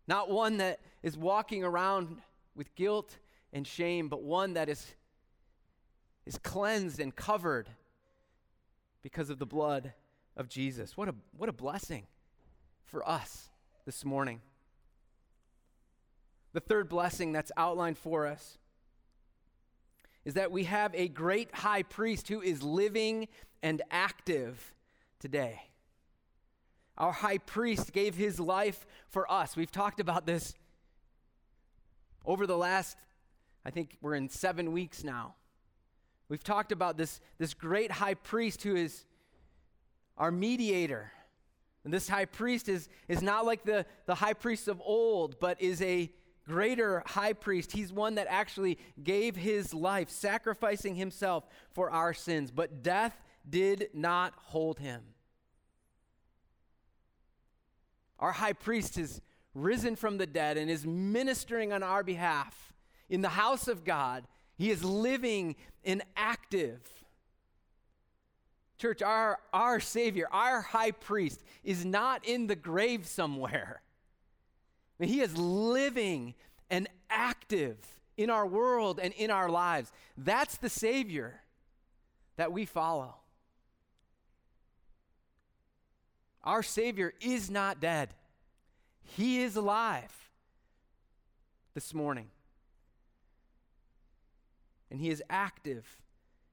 not 0.06 0.30
one 0.30 0.58
that 0.58 0.80
is 1.02 1.16
walking 1.16 1.64
around 1.64 2.18
with 2.54 2.74
guilt 2.74 3.16
and 3.56 3.66
shame, 3.66 4.10
but 4.10 4.22
one 4.22 4.52
that 4.52 4.68
is, 4.68 4.86
is 6.26 6.36
cleansed 6.36 7.00
and 7.00 7.16
covered 7.16 7.70
because 9.02 9.30
of 9.30 9.38
the 9.38 9.46
blood 9.46 9.94
of 10.36 10.46
Jesus. 10.46 10.94
What 10.94 11.08
a, 11.08 11.14
what 11.38 11.48
a 11.48 11.54
blessing 11.54 12.06
for 12.84 13.08
us 13.08 13.48
this 13.86 14.04
morning. 14.04 14.42
The 16.52 16.60
third 16.60 16.90
blessing 16.90 17.32
that's 17.32 17.50
outlined 17.56 17.96
for 17.96 18.26
us 18.26 18.58
is 20.26 20.34
that 20.34 20.52
we 20.52 20.64
have 20.64 20.94
a 20.94 21.08
great 21.08 21.54
high 21.54 21.82
priest 21.82 22.28
who 22.28 22.42
is 22.42 22.62
living 22.62 23.26
and 23.62 23.80
active 23.90 24.74
today. 25.18 25.62
Our 26.98 27.12
high 27.12 27.38
priest 27.38 27.94
gave 27.94 28.16
his 28.16 28.38
life 28.38 28.86
for 29.08 29.30
us. 29.32 29.56
We've 29.56 29.72
talked 29.72 29.98
about 29.98 30.26
this 30.26 30.52
over 32.26 32.46
the 32.46 32.58
last, 32.58 32.98
I 33.66 33.70
think 33.70 33.98
we're 34.00 34.14
in 34.14 34.28
seven 34.28 34.70
weeks 34.70 35.02
now. 35.02 35.34
We've 36.28 36.44
talked 36.44 36.70
about 36.70 36.96
this, 36.96 37.20
this 37.38 37.52
great 37.52 37.90
high 37.90 38.14
priest 38.14 38.62
who 38.62 38.76
is 38.76 39.04
our 40.16 40.30
mediator. 40.30 41.10
And 41.82 41.92
this 41.92 42.08
high 42.08 42.26
priest 42.26 42.68
is, 42.68 42.88
is 43.08 43.22
not 43.22 43.44
like 43.44 43.64
the, 43.64 43.84
the 44.06 44.14
high 44.14 44.34
priests 44.34 44.68
of 44.68 44.80
old, 44.84 45.40
but 45.40 45.60
is 45.60 45.82
a 45.82 46.12
greater 46.46 47.02
high 47.06 47.32
priest. 47.32 47.72
He's 47.72 47.92
one 47.92 48.14
that 48.14 48.28
actually 48.30 48.78
gave 49.02 49.34
his 49.34 49.74
life, 49.74 50.10
sacrificing 50.10 50.94
himself 50.94 51.44
for 51.72 51.90
our 51.90 52.14
sins. 52.14 52.52
But 52.52 52.84
death 52.84 53.20
did 53.50 53.88
not 53.92 54.32
hold 54.36 54.78
him. 54.78 55.02
Our 58.20 58.30
high 58.30 58.52
priest 58.52 58.96
is 58.96 59.20
risen 59.54 59.96
from 59.96 60.18
the 60.18 60.26
dead 60.26 60.56
and 60.56 60.70
is 60.70 60.86
ministering 60.86 61.72
on 61.72 61.82
our 61.82 62.04
behalf 62.04 62.65
in 63.08 63.22
the 63.22 63.28
house 63.30 63.68
of 63.68 63.84
God. 63.84 64.24
He 64.56 64.70
is 64.70 64.84
living 64.84 65.56
and 65.84 66.02
active. 66.16 66.80
Church, 68.78 69.02
our, 69.02 69.38
our 69.52 69.80
Savior, 69.80 70.28
our 70.30 70.60
high 70.60 70.90
priest, 70.90 71.42
is 71.64 71.84
not 71.84 72.26
in 72.26 72.46
the 72.46 72.56
grave 72.56 73.06
somewhere. 73.06 73.80
He 74.98 75.20
is 75.20 75.36
living 75.36 76.34
and 76.70 76.88
active 77.10 77.76
in 78.16 78.30
our 78.30 78.46
world 78.46 78.98
and 79.02 79.12
in 79.14 79.30
our 79.30 79.48
lives. 79.48 79.92
That's 80.16 80.56
the 80.56 80.70
Savior 80.70 81.40
that 82.36 82.52
we 82.52 82.64
follow. 82.64 83.16
Our 86.44 86.62
Savior 86.62 87.12
is 87.20 87.50
not 87.50 87.80
dead, 87.80 88.14
He 89.02 89.42
is 89.42 89.56
alive 89.56 90.12
this 91.74 91.92
morning. 91.92 92.28
And 94.90 95.00
He 95.00 95.10
is 95.10 95.22
active, 95.28 95.86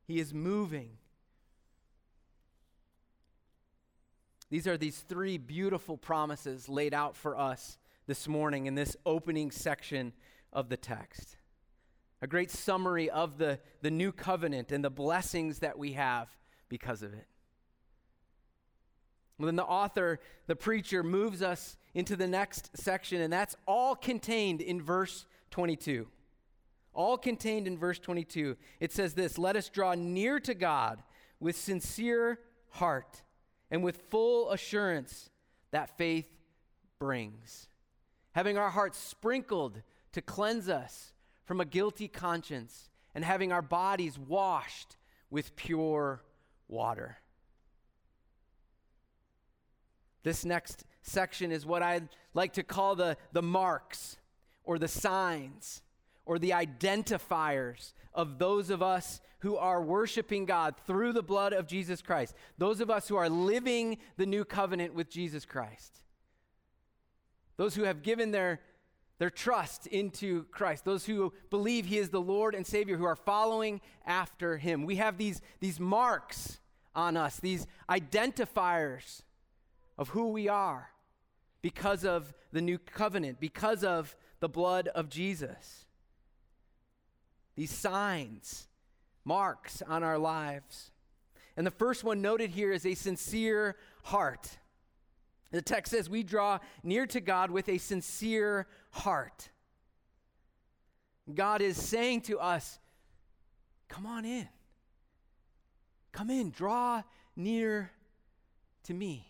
He 0.05 0.19
is 0.19 0.33
moving. 0.33 0.97
These 4.49 4.67
are 4.67 4.77
these 4.77 4.99
three 4.99 5.39
beautiful 5.39 5.97
promises 5.97 6.69
laid 6.69 6.93
out 6.93 7.17
for 7.17 7.35
us 7.35 7.79
this 8.05 8.27
morning 8.27 8.67
in 8.67 8.75
this 8.75 8.95
opening 9.03 9.49
section 9.49 10.13
of 10.51 10.69
the 10.69 10.77
text. 10.77 11.37
A 12.21 12.27
great 12.27 12.51
summary 12.51 13.09
of 13.09 13.37
the, 13.37 13.59
the 13.81 13.89
new 13.89 14.11
covenant 14.11 14.71
and 14.71 14.83
the 14.83 14.91
blessings 14.91 15.59
that 15.59 15.79
we 15.79 15.93
have 15.93 16.29
because 16.69 17.01
of 17.01 17.13
it. 17.13 17.27
Well, 19.37 19.47
then 19.47 19.55
the 19.55 19.65
author, 19.65 20.19
the 20.47 20.55
preacher, 20.55 21.03
moves 21.03 21.41
us 21.41 21.75
into 21.93 22.15
the 22.15 22.27
next 22.27 22.77
section, 22.77 23.21
and 23.21 23.33
that's 23.33 23.55
all 23.67 23.95
contained 23.95 24.61
in 24.61 24.81
verse 24.81 25.25
22. 25.51 26.07
All 26.93 27.17
contained 27.17 27.67
in 27.67 27.77
verse 27.77 28.00
22. 28.00 28.55
It 28.79 28.91
says 28.91 29.13
this 29.13 29.38
Let 29.38 29.55
us 29.55 29.69
draw 29.69 29.93
near 29.93 30.39
to 30.41 30.53
God 30.53 31.01
with 31.39 31.55
sincere 31.55 32.39
heart 32.69 33.21
and 33.71 33.83
with 33.83 34.03
full 34.09 34.51
assurance 34.51 35.29
that 35.71 35.97
faith 35.97 36.27
brings 37.00 37.67
having 38.33 38.57
our 38.57 38.69
hearts 38.69 38.97
sprinkled 38.97 39.81
to 40.12 40.21
cleanse 40.21 40.69
us 40.69 41.13
from 41.45 41.62
a 41.62 41.65
guilty 41.65 42.07
conscience, 42.07 42.89
and 43.15 43.23
having 43.23 43.51
our 43.51 43.62
bodies 43.62 44.17
washed 44.17 44.95
with 45.29 45.55
pure 45.55 46.23
water. 46.67 47.17
This 50.23 50.45
next 50.45 50.85
section 51.01 51.51
is 51.51 51.65
what 51.65 51.83
I'd 51.83 52.07
like 52.33 52.53
to 52.53 52.63
call 52.63 52.95
the, 52.95 53.17
the 53.33 53.41
marks 53.41 54.17
or 54.63 54.79
the 54.79 54.88
signs 54.88 55.82
or 56.25 56.39
the 56.39 56.51
identifiers 56.51 57.94
of 58.13 58.39
those 58.39 58.70
of 58.70 58.82
us 58.82 59.22
who 59.39 59.58
are 59.58 59.82
worshiping 59.82 60.46
God 60.46 60.75
through 60.88 61.12
the 61.13 61.22
blood 61.22 61.51
of 61.51 61.68
Jesus 61.68 62.01
Christ, 62.01 62.34
those 62.58 62.80
of 62.80 62.89
us 62.89 63.08
who 63.08 63.18
are 63.18 63.30
living 63.30 63.98
the 64.15 64.25
new 64.25 64.46
covenant 64.46 64.94
with 64.94 65.10
Jesus 65.10 65.46
Christ. 65.46 66.00
Those 67.58 67.75
who 67.75 67.84
have 67.84 68.03
given 68.03 68.32
their, 68.32 68.62
their 69.20 69.30
trust 69.30 69.86
into 69.88 70.46
Christ, 70.46 70.86
those 70.86 71.06
who 71.06 71.34
believe 71.50 71.86
He 71.86 71.98
is 71.98 72.10
the 72.10 72.22
Lord 72.22 72.56
and 72.56 72.65
Savior, 72.65 72.98
who 72.98 73.03
are 73.03 73.15
following 73.15 73.82
after 74.06 74.58
Him. 74.58 74.86
We 74.86 74.96
have 74.96 75.18
these, 75.18 75.42
these 75.60 75.80
marks 75.80 76.60
on 76.96 77.18
us, 77.18 77.38
these 77.39 77.68
identifiers 77.89 79.24
of 79.98 80.10
who 80.10 80.30
we 80.30 80.48
are 80.48 80.89
because 81.62 82.06
of 82.06 82.34
the 82.51 82.62
new 82.62 82.77
covenant, 82.77 83.39
because 83.39 83.84
of 83.84 84.15
the 84.39 84.50
blood 84.50 84.88
of 84.89 85.10
Jesus. 85.10 85.86
These 87.55 87.72
signs, 87.72 88.67
marks 89.25 89.81
on 89.81 90.03
our 90.03 90.17
lives. 90.17 90.91
And 91.55 91.65
the 91.65 91.72
first 91.72 92.03
one 92.03 92.22
noted 92.22 92.50
here 92.51 92.72
is 92.72 92.86
a 92.86 92.95
sincere 92.95 93.75
heart. 94.03 94.57
The 95.51 95.62
text 95.62 95.91
says, 95.91 96.10
We 96.10 96.24
draw 96.24 96.60
near 96.83 97.05
to 97.07 97.22
God 97.22 97.51
with 97.51 97.69
a 97.69 97.77
sincere 97.77 98.67
heart. 98.91 99.50
God 101.33 101.62
is 101.62 101.77
saying 101.77 102.22
to 102.22 102.39
us, 102.39 102.79
Come 103.88 104.05
on 104.05 104.25
in. 104.25 104.48
Come 106.12 106.29
in, 106.29 106.51
draw 106.51 107.03
near 107.36 107.91
to 108.83 108.93
me. 108.93 109.27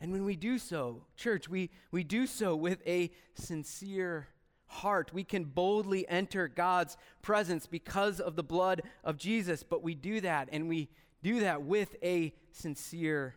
And 0.00 0.12
when 0.12 0.24
we 0.24 0.36
do 0.36 0.58
so, 0.58 1.02
church, 1.16 1.48
we, 1.48 1.70
we 1.90 2.04
do 2.04 2.26
so 2.26 2.54
with 2.54 2.86
a 2.86 3.10
sincere 3.34 4.28
heart. 4.76 5.12
We 5.12 5.24
can 5.24 5.44
boldly 5.44 6.08
enter 6.08 6.48
God's 6.48 6.96
presence 7.22 7.66
because 7.66 8.20
of 8.20 8.36
the 8.36 8.42
blood 8.42 8.82
of 9.04 9.16
Jesus, 9.16 9.62
but 9.62 9.82
we 9.82 9.94
do 9.94 10.20
that, 10.20 10.48
and 10.52 10.68
we 10.68 10.88
do 11.22 11.40
that 11.40 11.62
with 11.62 11.96
a 12.02 12.32
sincere 12.52 13.34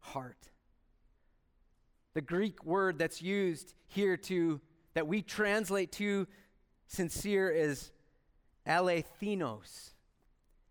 heart. 0.00 0.50
The 2.14 2.20
Greek 2.20 2.64
word 2.64 2.98
that's 2.98 3.22
used 3.22 3.74
here 3.86 4.16
to 4.16 4.60
that 4.94 5.06
we 5.06 5.22
translate 5.22 5.92
to 5.92 6.26
sincere 6.86 7.48
is 7.50 7.92
alethinos. 8.66 9.90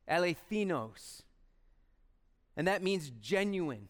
Alethinos. 0.10 1.22
And 2.58 2.68
that 2.68 2.84
means 2.84 3.12
genuine. 3.22 3.88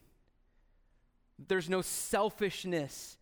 There's 1.47 1.69
no 1.69 1.81
selfishness 1.81 3.17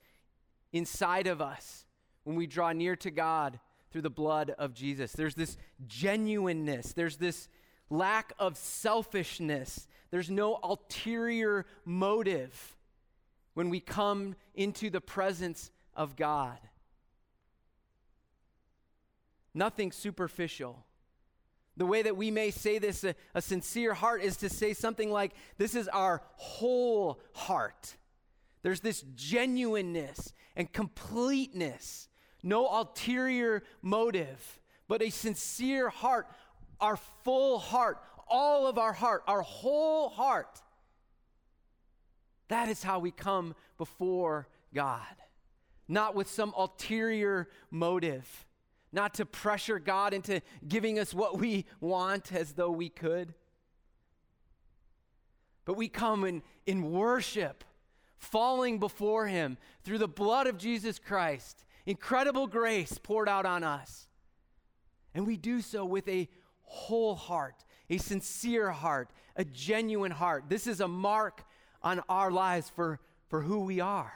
inside 0.73 1.27
of 1.27 1.41
us 1.41 1.86
when 2.27 2.35
we 2.35 2.45
draw 2.45 2.73
near 2.73 2.97
to 2.97 3.09
God 3.09 3.57
through 3.89 4.01
the 4.01 4.09
blood 4.09 4.53
of 4.57 4.73
Jesus. 4.73 5.13
There's 5.13 5.35
this 5.35 5.57
genuineness. 5.87 6.91
There's 6.91 7.15
this 7.15 7.47
lack 7.89 8.33
of 8.37 8.57
selfishness. 8.57 9.87
There's 10.11 10.29
no 10.29 10.59
ulterior 10.61 11.65
motive 11.85 12.75
when 13.53 13.69
we 13.69 13.79
come 13.79 14.35
into 14.53 14.89
the 14.89 14.99
presence 14.99 15.71
of 15.95 16.17
God. 16.17 16.59
nothing 19.53 19.91
superficial. 19.91 20.85
The 21.75 21.85
way 21.85 22.01
that 22.03 22.15
we 22.15 22.31
may 22.31 22.51
say 22.51 22.77
this, 22.77 23.03
a, 23.03 23.15
a, 23.33 23.41
sincere 23.41 23.93
heart, 23.93 24.21
is 24.21 24.37
to 24.37 24.49
say 24.49 24.73
something 24.73 25.11
like, 25.11 25.33
This 25.57 25.75
is 25.75 25.87
our 25.87 26.21
whole 26.35 27.19
heart. 27.33 27.95
There's 28.63 28.81
this 28.81 29.03
genuineness 29.15 30.33
and 30.55 30.71
completeness, 30.71 32.09
no 32.43 32.67
ulterior 32.67 33.63
motive, 33.81 34.59
but 34.87 35.01
a 35.01 35.09
sincere 35.09 35.89
heart, 35.89 36.27
our 36.79 36.97
full 37.23 37.59
heart, 37.59 37.99
all 38.27 38.67
of 38.67 38.77
our 38.77 38.93
heart, 38.93 39.23
our 39.27 39.41
whole 39.41 40.09
heart. 40.09 40.61
That 42.49 42.69
is 42.69 42.83
how 42.83 42.99
we 42.99 43.11
come 43.11 43.55
before 43.77 44.47
God, 44.73 45.01
not 45.87 46.15
with 46.15 46.29
some 46.29 46.53
ulterior 46.57 47.49
motive, 47.71 48.45
not 48.91 49.15
to 49.15 49.25
pressure 49.25 49.79
God 49.79 50.13
into 50.13 50.41
giving 50.67 50.97
us 50.99 51.13
what 51.13 51.37
we 51.37 51.65
want 51.81 52.31
as 52.31 52.53
though 52.53 52.71
we 52.71 52.89
could. 52.89 53.33
But 55.65 55.75
we 55.75 55.89
come 55.89 56.23
in, 56.23 56.41
in 56.65 56.91
worship, 56.91 57.65
falling 58.17 58.79
before 58.79 59.27
Him 59.27 59.57
through 59.83 59.97
the 59.97 60.07
blood 60.07 60.47
of 60.47 60.57
Jesus 60.57 60.97
Christ, 60.97 61.65
incredible 61.87 62.45
grace 62.45 62.99
poured 63.01 63.27
out 63.27 63.47
on 63.47 63.63
us. 63.63 64.07
And 65.15 65.25
we 65.25 65.37
do 65.37 65.61
so 65.61 65.83
with 65.85 66.07
a 66.07 66.29
whole 66.61 67.15
heart, 67.15 67.63
a 67.89 67.97
sincere 67.97 68.69
heart, 68.69 69.09
a 69.35 69.45
genuine 69.45 70.11
heart. 70.11 70.45
This 70.49 70.67
is 70.67 70.81
a 70.81 70.87
mark 70.87 71.43
on 71.81 72.01
our 72.09 72.29
lives 72.29 72.69
for, 72.75 72.99
for 73.29 73.41
who 73.41 73.61
we 73.61 73.79
are. 73.79 74.13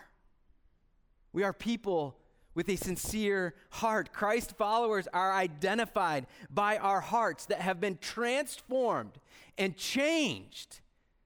We 1.31 1.43
are 1.43 1.53
people 1.53 2.17
with 2.53 2.67
a 2.67 2.75
sincere 2.75 3.55
heart. 3.69 4.11
Christ 4.11 4.57
followers 4.57 5.07
are 5.13 5.33
identified 5.33 6.27
by 6.49 6.77
our 6.77 6.99
hearts 6.99 7.45
that 7.45 7.61
have 7.61 7.79
been 7.79 7.97
transformed 7.97 9.13
and 9.57 9.77
changed 9.77 10.81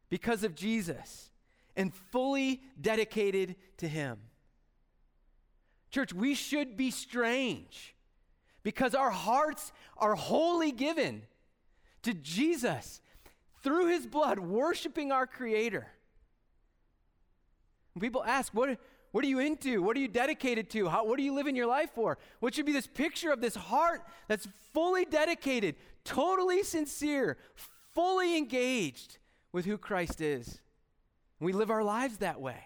because 0.09 0.43
of 0.43 0.53
Jesus 0.53 1.31
and 1.75 1.91
fully 1.91 2.61
dedicated 2.79 3.55
to 3.77 3.87
Him. 3.87 4.19
Church, 5.95 6.11
we 6.11 6.35
should 6.35 6.75
be 6.75 6.91
strange 6.91 7.95
because 8.63 8.93
our 8.93 9.11
hearts 9.11 9.71
are 9.97 10.13
wholly 10.13 10.73
given 10.73 11.21
to 12.01 12.13
Jesus 12.13 12.99
through 13.63 13.87
His 13.87 14.05
blood, 14.05 14.37
worshiping 14.37 15.13
our 15.13 15.25
Creator. 15.25 15.87
When 17.93 18.01
people 18.01 18.25
ask, 18.25 18.53
what, 18.53 18.77
what 19.13 19.23
are 19.23 19.27
you 19.27 19.39
into? 19.39 19.81
What 19.81 19.95
are 19.95 20.01
you 20.01 20.09
dedicated 20.09 20.69
to? 20.71 20.89
How, 20.89 21.05
what 21.05 21.17
are 21.17 21.21
you 21.21 21.33
living 21.33 21.55
your 21.55 21.65
life 21.65 21.91
for? 21.95 22.17
What 22.41 22.53
should 22.53 22.65
be 22.65 22.73
this 22.73 22.87
picture 22.87 23.31
of 23.31 23.39
this 23.39 23.55
heart 23.55 24.01
that's 24.27 24.49
fully 24.73 25.05
dedicated, 25.05 25.75
totally 26.03 26.63
sincere, 26.63 27.37
fully 27.93 28.37
engaged 28.37 29.17
with 29.53 29.63
who 29.63 29.77
Christ 29.77 30.19
is? 30.19 30.59
We 31.39 31.53
live 31.53 31.71
our 31.71 31.85
lives 31.85 32.17
that 32.17 32.41
way. 32.41 32.61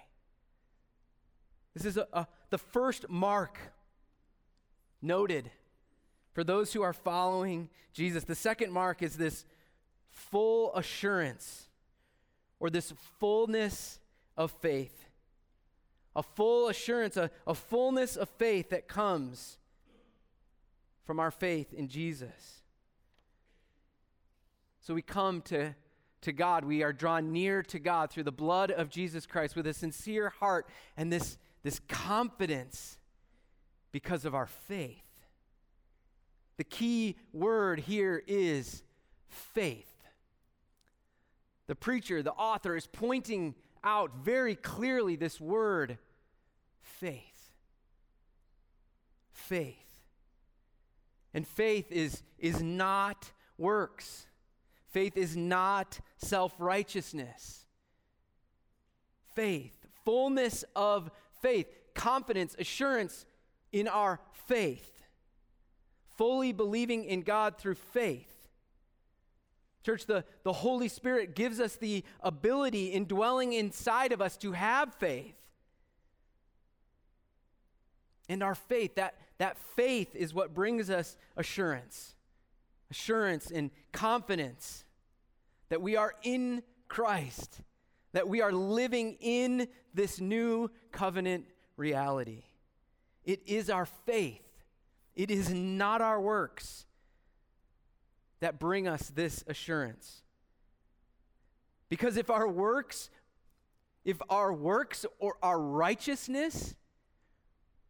This 1.76 1.86
is 1.86 1.98
a, 1.98 2.08
a, 2.12 2.28
the 2.50 2.58
first 2.58 3.10
mark 3.10 3.58
noted 5.02 5.50
for 6.34 6.44
those 6.44 6.74
who 6.74 6.82
are 6.82 6.94
following 6.94 7.70
Jesus. 7.94 8.24
The 8.24 8.36
second 8.36 8.72
mark 8.72 9.02
is 9.02 9.18
this 9.18 9.46
full 10.10 10.74
assurance 10.76 11.68
or 12.60 12.70
this 12.70 12.94
fullness 13.20 14.00
of 14.38 14.52
faith 14.52 15.06
a 16.16 16.24
full 16.24 16.68
assurance, 16.68 17.18
a, 17.18 17.32
a 17.48 17.54
fullness 17.54 18.16
of 18.16 18.28
faith 18.30 18.72
that 18.72 18.88
comes 18.88 19.58
from 21.06 21.20
our 21.20 21.32
faith 21.32 21.74
in 21.74 21.88
Jesus. 21.88 22.62
So 24.82 24.94
we 24.94 25.02
come 25.02 25.42
to, 25.44 25.76
to 26.22 26.32
God. 26.32 26.66
We 26.66 26.84
are 26.84 26.92
drawn 26.92 27.32
near 27.32 27.64
to 27.64 27.80
God 27.80 28.10
through 28.10 28.24
the 28.24 28.32
blood 28.32 28.72
of 28.72 28.90
Jesus 28.90 29.26
Christ 29.26 29.56
with 29.56 29.68
a 29.68 29.74
sincere 29.74 30.30
heart 30.30 30.68
and 30.98 31.12
this, 31.12 31.38
this 31.64 31.80
confidence 31.88 32.98
because 33.92 34.26
of 34.26 34.36
our 34.36 34.48
faith. 34.48 35.04
The 36.58 36.64
key 36.64 37.16
word 37.34 37.80
here 37.80 38.22
is 38.28 38.84
faith. 39.28 39.86
The 41.68 41.76
preacher, 41.76 42.22
the 42.24 42.34
author, 42.34 42.76
is 42.76 42.88
pointing 42.88 43.56
out 43.84 44.12
very 44.24 44.56
clearly 44.56 45.16
this 45.16 45.40
word 45.40 45.98
faith. 46.82 47.52
Faith. 49.32 49.76
And 51.34 51.48
faith 51.48 51.92
is, 51.92 52.24
is 52.40 52.62
not 52.62 53.32
works. 53.58 54.26
Faith 54.90 55.16
is 55.16 55.38
not 55.38 56.00
self 56.18 56.54
righteousness. 56.58 57.68
Faith, 59.36 59.86
fullness 60.04 60.66
of 60.76 61.12
faith, 61.42 61.68
confidence, 61.94 62.56
assurance 62.58 63.26
in 63.72 63.88
our 63.88 64.20
faith, 64.48 65.02
fully 66.18 66.52
believing 66.52 67.06
in 67.06 67.22
God 67.22 67.58
through 67.58 67.76
faith. 67.76 68.36
Church, 69.86 70.06
the, 70.06 70.26
the 70.44 70.54
Holy 70.54 70.88
Spirit 70.88 71.36
gives 71.36 71.60
us 71.60 71.76
the 71.76 72.04
ability 72.22 72.88
indwelling 72.88 73.54
inside 73.54 74.12
of 74.12 74.22
us 74.22 74.36
to 74.38 74.52
have 74.52 74.94
faith. 74.96 75.36
And 78.28 78.44
our 78.44 78.56
faith, 78.56 78.96
that, 78.96 79.16
that 79.38 79.58
faith 79.58 80.16
is 80.16 80.34
what 80.34 80.54
brings 80.54 80.90
us 80.90 81.18
assurance. 81.36 82.16
Assurance 82.92 83.50
and 83.50 83.72
confidence 83.92 84.84
that 85.70 85.82
we 85.82 85.96
are 85.96 86.14
in 86.24 86.62
Christ, 86.88 87.62
that 88.12 88.28
we 88.28 88.42
are 88.42 88.52
living 88.52 89.18
in 89.20 89.68
this 89.94 90.20
new 90.20 90.70
covenant 90.92 91.46
reality. 91.78 92.44
It 93.24 93.42
is 93.46 93.70
our 93.70 93.86
faith, 93.86 94.42
it 95.16 95.32
is 95.32 95.54
not 95.54 96.02
our 96.02 96.20
works 96.20 96.86
that 98.40 98.60
bring 98.60 98.88
us 98.88 99.10
this 99.10 99.44
assurance. 99.48 100.22
Because 101.90 102.18
if 102.18 102.30
our 102.30 102.48
works, 102.48 103.10
if 104.06 104.18
our 104.30 104.54
works 104.54 105.06
or 105.20 105.36
our 105.44 105.60
righteousness 105.60 106.76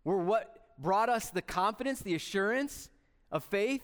were 0.04 0.18
what 0.18 0.56
brought 0.78 1.10
us 1.10 1.30
the 1.30 1.42
confidence, 1.42 2.00
the 2.00 2.16
assurance 2.16 2.90
of 3.32 3.44
faith, 3.44 3.84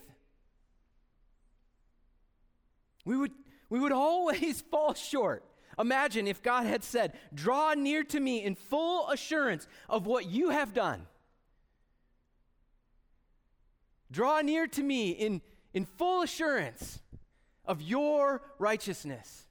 we 3.04 3.16
would, 3.16 3.32
we 3.70 3.80
would 3.80 3.92
always 3.94 4.62
fall 4.62 4.94
short. 4.94 5.46
Imagine 5.80 6.28
if 6.28 6.42
God 6.42 6.66
had 6.66 6.84
said, 6.84 7.14
Draw 7.34 7.74
near 7.74 8.04
to 8.04 8.20
me 8.20 8.44
in 8.44 8.56
full 8.56 9.10
assurance 9.10 9.68
of 9.90 10.06
what 10.06 10.26
you 10.26 10.50
have 10.50 10.74
done. 10.74 11.08
Draw 14.12 14.42
near 14.42 14.68
to 14.68 14.84
me 14.84 15.12
in 15.12 15.42
in 15.76 15.86
full 15.86 16.22
assurance 16.22 17.00
of 17.66 17.82
your 17.82 18.42
righteousness. 18.58 19.46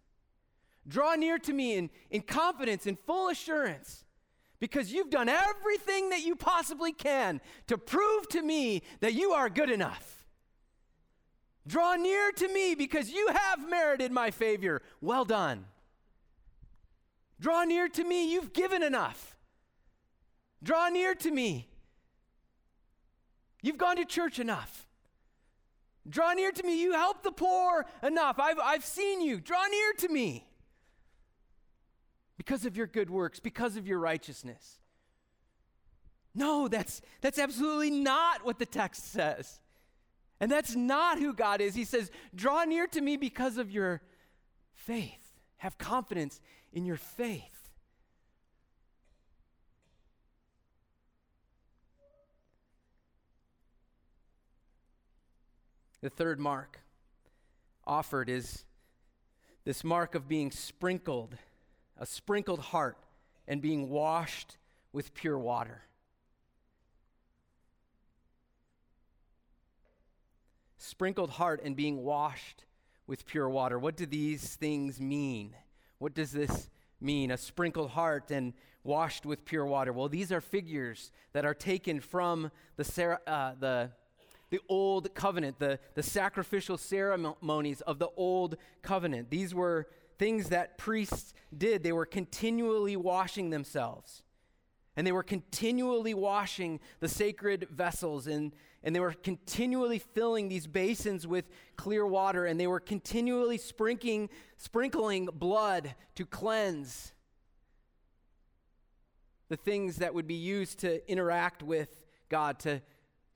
Draw 0.88 1.16
near 1.16 1.38
to 1.38 1.52
me 1.52 1.76
in, 1.76 1.90
in 2.10 2.22
confidence, 2.22 2.86
in 2.86 2.96
full 2.96 3.28
assurance, 3.28 4.04
because 4.58 4.90
you've 4.90 5.10
done 5.10 5.28
everything 5.28 6.08
that 6.08 6.22
you 6.22 6.34
possibly 6.34 6.92
can 6.92 7.42
to 7.66 7.76
prove 7.76 8.26
to 8.30 8.42
me 8.42 8.82
that 9.00 9.12
you 9.12 9.32
are 9.32 9.50
good 9.50 9.68
enough. 9.68 10.26
Draw 11.66 11.96
near 11.96 12.32
to 12.32 12.48
me 12.48 12.74
because 12.74 13.10
you 13.10 13.28
have 13.28 13.68
merited 13.68 14.10
my 14.10 14.30
favor. 14.30 14.80
Well 15.02 15.26
done. 15.26 15.66
Draw 17.44 17.64
near 17.64 17.90
to 17.90 18.04
me, 18.04 18.32
you've 18.32 18.54
given 18.54 18.82
enough. 18.82 19.36
Draw 20.62 20.88
near 20.88 21.14
to 21.16 21.30
me. 21.30 21.68
You've 23.60 23.76
gone 23.76 23.96
to 23.96 24.06
church 24.06 24.38
enough. 24.38 24.86
Draw 26.08 26.32
near 26.32 26.52
to 26.52 26.62
me. 26.62 26.80
You 26.80 26.94
help 26.94 27.22
the 27.22 27.32
poor 27.32 27.84
enough. 28.02 28.40
I've, 28.40 28.58
I've 28.58 28.82
seen 28.82 29.20
you. 29.20 29.40
Draw 29.40 29.62
near 29.66 29.92
to 29.98 30.08
me 30.08 30.46
because 32.38 32.64
of 32.64 32.78
your 32.78 32.86
good 32.86 33.10
works, 33.10 33.40
because 33.40 33.76
of 33.76 33.86
your 33.86 33.98
righteousness. 33.98 34.78
No, 36.34 36.66
that's, 36.66 37.02
that's 37.20 37.38
absolutely 37.38 37.90
not 37.90 38.42
what 38.42 38.58
the 38.58 38.64
text 38.64 39.12
says. 39.12 39.60
And 40.40 40.50
that's 40.50 40.74
not 40.74 41.18
who 41.18 41.34
God 41.34 41.60
is. 41.60 41.74
He 41.74 41.84
says, 41.84 42.10
Draw 42.34 42.64
near 42.64 42.86
to 42.86 43.02
me 43.02 43.18
because 43.18 43.58
of 43.58 43.70
your 43.70 44.00
faith. 44.72 45.20
Have 45.58 45.76
confidence 45.76 46.40
in 46.74 46.84
your 46.84 46.96
faith. 46.96 47.70
The 56.02 56.10
third 56.10 56.38
mark 56.38 56.80
offered 57.86 58.28
is 58.28 58.64
this 59.64 59.82
mark 59.82 60.14
of 60.14 60.28
being 60.28 60.50
sprinkled, 60.50 61.38
a 61.98 62.04
sprinkled 62.04 62.60
heart, 62.60 62.98
and 63.48 63.62
being 63.62 63.88
washed 63.88 64.58
with 64.92 65.14
pure 65.14 65.38
water. 65.38 65.84
sprinkled 70.84 71.30
heart, 71.30 71.60
and 71.64 71.74
being 71.74 72.04
washed 72.04 72.64
with 73.06 73.26
pure 73.26 73.48
water. 73.48 73.78
What 73.78 73.96
do 73.96 74.06
these 74.06 74.54
things 74.54 75.00
mean? 75.00 75.54
What 75.98 76.14
does 76.14 76.32
this 76.32 76.68
mean? 77.00 77.30
A 77.30 77.36
sprinkled 77.36 77.90
heart 77.90 78.30
and 78.30 78.52
washed 78.82 79.24
with 79.24 79.44
pure 79.44 79.64
water. 79.64 79.92
Well, 79.92 80.08
these 80.08 80.32
are 80.32 80.40
figures 80.40 81.10
that 81.32 81.44
are 81.44 81.54
taken 81.54 82.00
from 82.00 82.50
the, 82.76 83.18
uh, 83.26 83.54
the, 83.58 83.90
the 84.50 84.60
old 84.68 85.14
covenant, 85.14 85.58
the, 85.58 85.78
the 85.94 86.02
sacrificial 86.02 86.76
ceremonies 86.76 87.80
of 87.82 87.98
the 87.98 88.08
old 88.16 88.56
covenant. 88.82 89.30
These 89.30 89.54
were 89.54 89.86
things 90.18 90.48
that 90.50 90.76
priests 90.76 91.32
did. 91.56 91.82
They 91.82 91.92
were 91.92 92.06
continually 92.06 92.96
washing 92.96 93.50
themselves. 93.50 94.23
And 94.96 95.06
they 95.06 95.12
were 95.12 95.24
continually 95.24 96.14
washing 96.14 96.78
the 97.00 97.08
sacred 97.08 97.68
vessels, 97.70 98.26
and, 98.26 98.52
and 98.82 98.94
they 98.94 99.00
were 99.00 99.12
continually 99.12 99.98
filling 99.98 100.48
these 100.48 100.66
basins 100.66 101.26
with 101.26 101.46
clear 101.76 102.06
water, 102.06 102.46
and 102.46 102.60
they 102.60 102.68
were 102.68 102.80
continually 102.80 103.58
sprinkling, 103.58 104.28
sprinkling 104.56 105.28
blood 105.32 105.94
to 106.14 106.24
cleanse 106.24 107.12
the 109.48 109.56
things 109.56 109.96
that 109.96 110.14
would 110.14 110.26
be 110.26 110.34
used 110.34 110.78
to 110.80 111.10
interact 111.10 111.62
with 111.62 112.04
God, 112.28 112.58
to, 112.60 112.80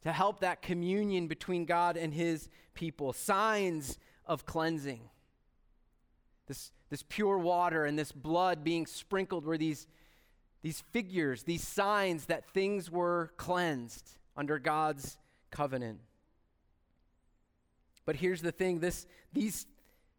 to 0.03 0.13
help 0.13 0.41
that 0.41 0.63
communion 0.63 1.27
between 1.27 1.65
God 1.65 1.97
and 1.97 2.15
his 2.15 2.49
people. 2.75 3.13
Signs 3.13 3.99
of 4.25 4.47
cleansing. 4.47 5.11
This, 6.47 6.73
this 6.89 7.05
pure 7.09 7.39
water 7.39 7.85
and 7.85 7.99
this 7.99 8.13
blood 8.13 8.65
being 8.65 8.87
sprinkled 8.87 9.45
were 9.45 9.59
these 9.59 9.87
these 10.63 10.83
figures, 10.93 11.45
these 11.45 11.67
signs 11.67 12.27
that 12.27 12.45
things 12.51 12.91
were 12.91 13.31
cleansed 13.37 14.19
under 14.37 14.59
God's 14.59 15.19
covenant. 15.51 16.01
But 18.05 18.17
here's 18.17 18.43
the 18.43 18.53
thing 18.53 18.81
this, 18.81 19.07
these 19.33 19.67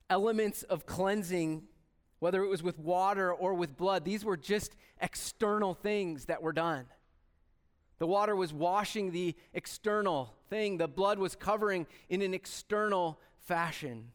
elements 0.10 0.64
of 0.64 0.86
cleansing, 0.86 1.64
whether 2.20 2.44
it 2.44 2.48
was 2.48 2.64
with 2.64 2.80
water 2.80 3.34
or 3.34 3.54
with 3.54 3.78
blood, 3.78 4.06
these 4.06 4.24
were 4.24 4.38
just 4.38 4.76
external 5.02 5.74
things 5.74 6.26
that 6.26 6.42
were 6.42 6.54
done. 6.54 6.86
The 7.98 8.08
water 8.08 8.36
was 8.36 8.54
washing 8.54 9.12
the 9.12 9.36
external 9.54 10.34
thing, 10.50 10.78
the 10.78 10.88
blood 10.88 11.20
was 11.20 11.36
covering 11.36 11.86
in 12.10 12.22
an 12.22 12.34
external 12.34 13.20
fashion. 13.40 14.12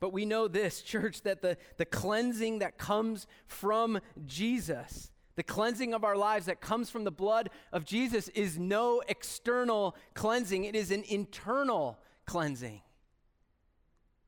But 0.00 0.14
we 0.14 0.24
know 0.24 0.48
this, 0.48 0.80
church, 0.82 1.22
that 1.22 1.42
the, 1.42 1.56
the 1.76 1.84
cleansing 1.84 2.58
that 2.60 2.78
comes 2.78 3.26
from 3.46 4.00
Jesus, 4.26 5.12
the 5.36 5.42
cleansing 5.42 5.94
of 5.94 6.02
our 6.04 6.16
lives 6.16 6.46
that 6.46 6.60
comes 6.60 6.90
from 6.90 7.04
the 7.04 7.10
blood 7.10 7.50
of 7.72 7.84
Jesus, 7.84 8.28
is 8.28 8.58
no 8.58 9.02
external 9.06 9.94
cleansing, 10.14 10.64
it 10.64 10.74
is 10.74 10.90
an 10.90 11.04
internal 11.08 11.98
cleansing. 12.26 12.80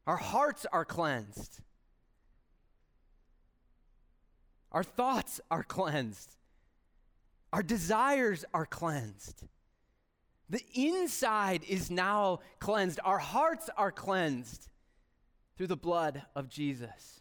Our 0.07 0.17
hearts 0.17 0.67
are 0.73 0.85
cleansed, 0.85 1.61
our 4.71 4.85
thoughts 4.85 5.41
are 5.51 5.63
cleansed, 5.63 6.37
our 7.53 7.63
desires 7.63 8.45
are 8.53 8.67
cleansed. 8.67 9.45
The 10.51 10.65
inside 10.75 11.65
is 11.67 11.91
now 11.91 12.41
cleansed. 12.59 13.01
Our 13.07 13.17
hearts 13.17 13.71
are 13.75 13.91
cleansed 13.91 14.69
through 15.63 15.69
the 15.69 15.77
blood 15.77 16.23
of 16.35 16.49
Jesus. 16.49 17.21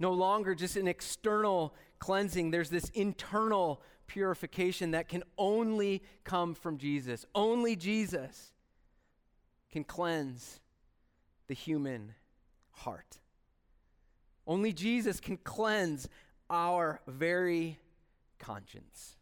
No 0.00 0.12
longer 0.12 0.52
just 0.52 0.74
an 0.74 0.88
external 0.88 1.72
cleansing, 2.00 2.50
there's 2.50 2.70
this 2.70 2.88
internal 2.88 3.80
purification 4.08 4.90
that 4.90 5.08
can 5.08 5.22
only 5.38 6.02
come 6.24 6.56
from 6.56 6.76
Jesus. 6.76 7.24
Only 7.32 7.76
Jesus 7.76 8.50
can 9.70 9.84
cleanse 9.84 10.58
the 11.46 11.54
human 11.54 12.16
heart. 12.72 13.20
Only 14.44 14.72
Jesus 14.72 15.20
can 15.20 15.36
cleanse 15.36 16.08
our 16.50 17.00
very 17.06 17.78
conscience. 18.40 19.14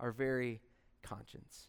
Our 0.00 0.12
very 0.12 0.62
conscience. 1.02 1.68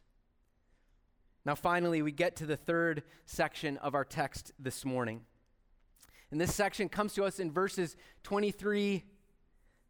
Now, 1.46 1.56
finally, 1.56 2.02
we 2.02 2.12
get 2.12 2.36
to 2.38 2.46
the 2.46 2.58
third 2.58 3.04
section 3.26 3.78
of 3.78 3.96
our 3.96 4.04
text 4.04 4.52
this 4.60 4.84
morning. 4.84 5.22
And 6.32 6.40
this 6.40 6.54
section 6.54 6.90
comes 6.90 7.14
to 7.14 7.24
us 7.24 7.40
in 7.40 7.52
verses 7.52 7.96
23 8.24 9.04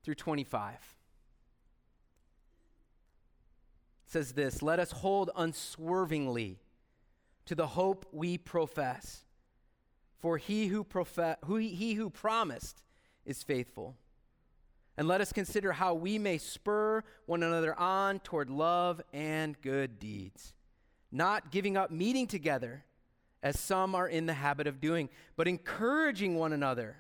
through 0.04 0.16
25. 0.16 0.74
It 0.74 0.80
says 4.06 4.34
this 4.34 4.62
Let 4.62 4.80
us 4.80 4.92
hold 4.92 5.32
unswervingly 5.36 6.60
to 7.46 7.56
the 7.56 7.68
hope 7.68 8.06
we 8.12 8.38
profess. 8.38 9.26
For 10.20 10.38
he 10.38 10.68
who, 10.68 10.84
profe- 10.84 11.38
who, 11.46 11.56
he 11.56 11.94
who 11.94 12.10
promised 12.10 12.84
is 13.26 13.42
faithful. 13.42 13.96
And 14.98 15.08
let 15.08 15.22
us 15.22 15.32
consider 15.32 15.72
how 15.72 15.94
we 15.94 16.20
may 16.20 16.38
spur 16.38 17.04
one 17.26 17.42
another 17.42 17.78
on 17.80 18.20
toward 18.20 18.50
love 18.50 19.02
and 19.14 19.60
good 19.62 19.98
deeds 19.98 20.54
not 21.12 21.52
giving 21.52 21.78
up 21.78 21.92
meeting 21.92 22.28
together, 22.28 22.84
as 23.42 23.60
some 23.60 23.96
are 23.96 24.08
in 24.08 24.26
the 24.26 24.34
habit 24.34 24.68
of 24.68 24.82
doing, 24.82 25.10
but 25.36 25.48
encouraging 25.48 26.36
one 26.36 26.54
another, 26.54 26.98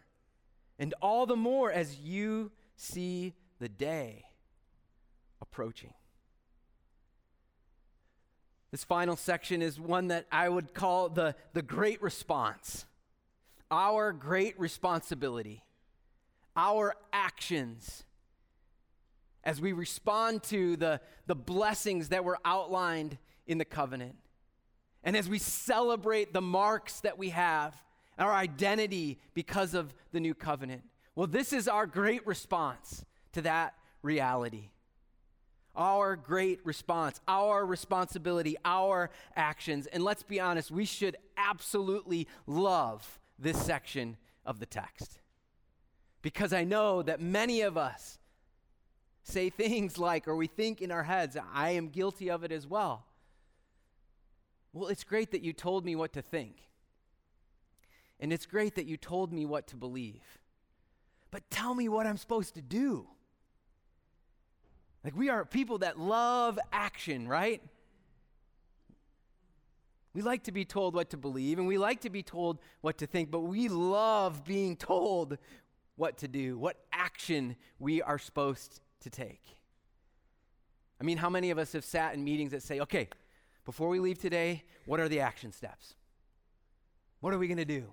and 0.77 0.93
all 1.01 1.25
the 1.25 1.35
more 1.35 1.71
as 1.71 1.99
you 1.99 2.51
see 2.75 3.33
the 3.59 3.69
day 3.69 4.25
approaching. 5.41 5.93
This 8.71 8.83
final 8.83 9.15
section 9.15 9.61
is 9.61 9.79
one 9.79 10.07
that 10.09 10.25
I 10.31 10.47
would 10.47 10.73
call 10.73 11.09
the, 11.09 11.35
the 11.53 11.61
great 11.61 12.01
response. 12.01 12.85
Our 13.71 14.13
great 14.13 14.59
responsibility, 14.59 15.63
our 16.55 16.95
actions 17.11 18.03
as 19.43 19.61
we 19.61 19.71
respond 19.71 20.43
to 20.43 20.75
the, 20.75 21.01
the 21.27 21.35
blessings 21.35 22.09
that 22.09 22.23
were 22.23 22.37
outlined 22.43 23.17
in 23.49 23.57
the 23.57 23.65
covenant. 23.65 24.15
And 25.03 25.17
as 25.17 25.27
we 25.27 25.39
celebrate 25.39 26.31
the 26.31 26.41
marks 26.41 27.01
that 27.01 27.17
we 27.17 27.29
have, 27.29 27.75
our 28.17 28.31
identity 28.31 29.17
because 29.33 29.73
of 29.73 29.93
the 30.11 30.19
new 30.19 30.35
covenant, 30.35 30.83
well, 31.15 31.27
this 31.27 31.51
is 31.51 31.67
our 31.67 31.85
great 31.85 32.25
response 32.27 33.03
to 33.33 33.41
that 33.41 33.73
reality. 34.03 34.69
Our 35.75 36.15
great 36.15 36.59
response, 36.63 37.19
our 37.27 37.65
responsibility, 37.65 38.55
our 38.65 39.09
actions. 39.35 39.87
And 39.87 40.03
let's 40.03 40.23
be 40.23 40.39
honest, 40.39 40.69
we 40.69 40.85
should 40.85 41.17
absolutely 41.37 42.27
love 42.45 43.19
this 43.39 43.59
section 43.59 44.17
of 44.45 44.59
the 44.59 44.65
text. 44.65 45.19
Because 46.21 46.53
I 46.53 46.65
know 46.65 47.01
that 47.01 47.21
many 47.21 47.61
of 47.61 47.77
us 47.77 48.19
say 49.23 49.49
things 49.49 49.97
like, 49.97 50.27
or 50.27 50.35
we 50.35 50.47
think 50.47 50.81
in 50.81 50.91
our 50.91 51.03
heads, 51.03 51.37
I 51.53 51.71
am 51.71 51.89
guilty 51.89 52.29
of 52.29 52.43
it 52.43 52.51
as 52.51 52.67
well. 52.67 53.05
Well, 54.73 54.89
it's 54.89 55.03
great 55.03 55.31
that 55.31 55.41
you 55.41 55.53
told 55.53 55.85
me 55.85 55.95
what 55.95 56.13
to 56.13 56.21
think. 56.21 56.69
And 58.19 58.33
it's 58.33 58.45
great 58.45 58.75
that 58.75 58.85
you 58.85 58.97
told 58.97 59.31
me 59.31 59.45
what 59.45 59.67
to 59.67 59.75
believe. 59.75 60.39
But 61.31 61.49
tell 61.49 61.73
me 61.73 61.87
what 61.87 62.05
I'm 62.05 62.17
supposed 62.17 62.55
to 62.55 62.61
do. 62.61 63.07
Like, 65.03 65.15
we 65.15 65.29
are 65.29 65.45
people 65.45 65.79
that 65.79 65.99
love 65.99 66.59
action, 66.73 67.27
right? 67.27 67.61
We 70.13 70.21
like 70.21 70.43
to 70.43 70.51
be 70.51 70.65
told 70.65 70.95
what 70.95 71.11
to 71.11 71.17
believe 71.17 71.59
and 71.59 71.67
we 71.67 71.77
like 71.77 72.01
to 72.01 72.09
be 72.09 72.23
told 72.23 72.59
what 72.81 72.97
to 72.97 73.07
think, 73.07 73.31
but 73.31 73.41
we 73.41 73.69
love 73.69 74.43
being 74.43 74.75
told 74.75 75.37
what 75.95 76.17
to 76.17 76.27
do, 76.27 76.57
what 76.57 76.77
action 76.91 77.55
we 77.77 78.01
are 78.01 78.17
supposed 78.17 78.81
to 79.01 79.09
take. 79.09 79.57
I 80.99 81.03
mean, 81.03 81.17
how 81.17 81.29
many 81.29 81.51
of 81.51 81.57
us 81.57 81.73
have 81.73 81.85
sat 81.85 82.15
in 82.15 82.23
meetings 82.23 82.51
that 82.51 82.63
say, 82.63 82.79
okay, 82.81 83.07
before 83.65 83.89
we 83.89 83.99
leave 83.99 84.19
today, 84.19 84.63
what 84.85 84.99
are 84.99 85.07
the 85.07 85.19
action 85.19 85.51
steps? 85.51 85.95
What 87.19 87.33
are 87.33 87.37
we 87.37 87.47
going 87.47 87.57
to 87.57 87.65
do? 87.65 87.85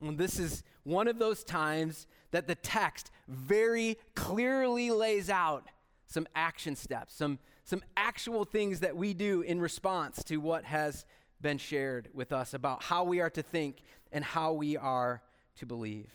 And 0.00 0.18
this 0.18 0.38
is 0.38 0.62
one 0.84 1.08
of 1.08 1.18
those 1.18 1.44
times 1.44 2.06
that 2.30 2.46
the 2.46 2.54
text 2.54 3.10
very 3.26 3.98
clearly 4.14 4.90
lays 4.90 5.28
out 5.28 5.68
some 6.06 6.26
action 6.34 6.76
steps, 6.76 7.14
some, 7.14 7.38
some 7.64 7.82
actual 7.96 8.44
things 8.44 8.80
that 8.80 8.96
we 8.96 9.12
do 9.12 9.42
in 9.42 9.60
response 9.60 10.22
to 10.24 10.38
what 10.38 10.64
has 10.64 11.04
been 11.40 11.58
shared 11.58 12.08
with 12.14 12.32
us 12.32 12.54
about 12.54 12.82
how 12.82 13.04
we 13.04 13.20
are 13.20 13.30
to 13.30 13.42
think 13.42 13.82
and 14.12 14.24
how 14.24 14.52
we 14.52 14.76
are 14.76 15.22
to 15.56 15.66
believe. 15.66 16.10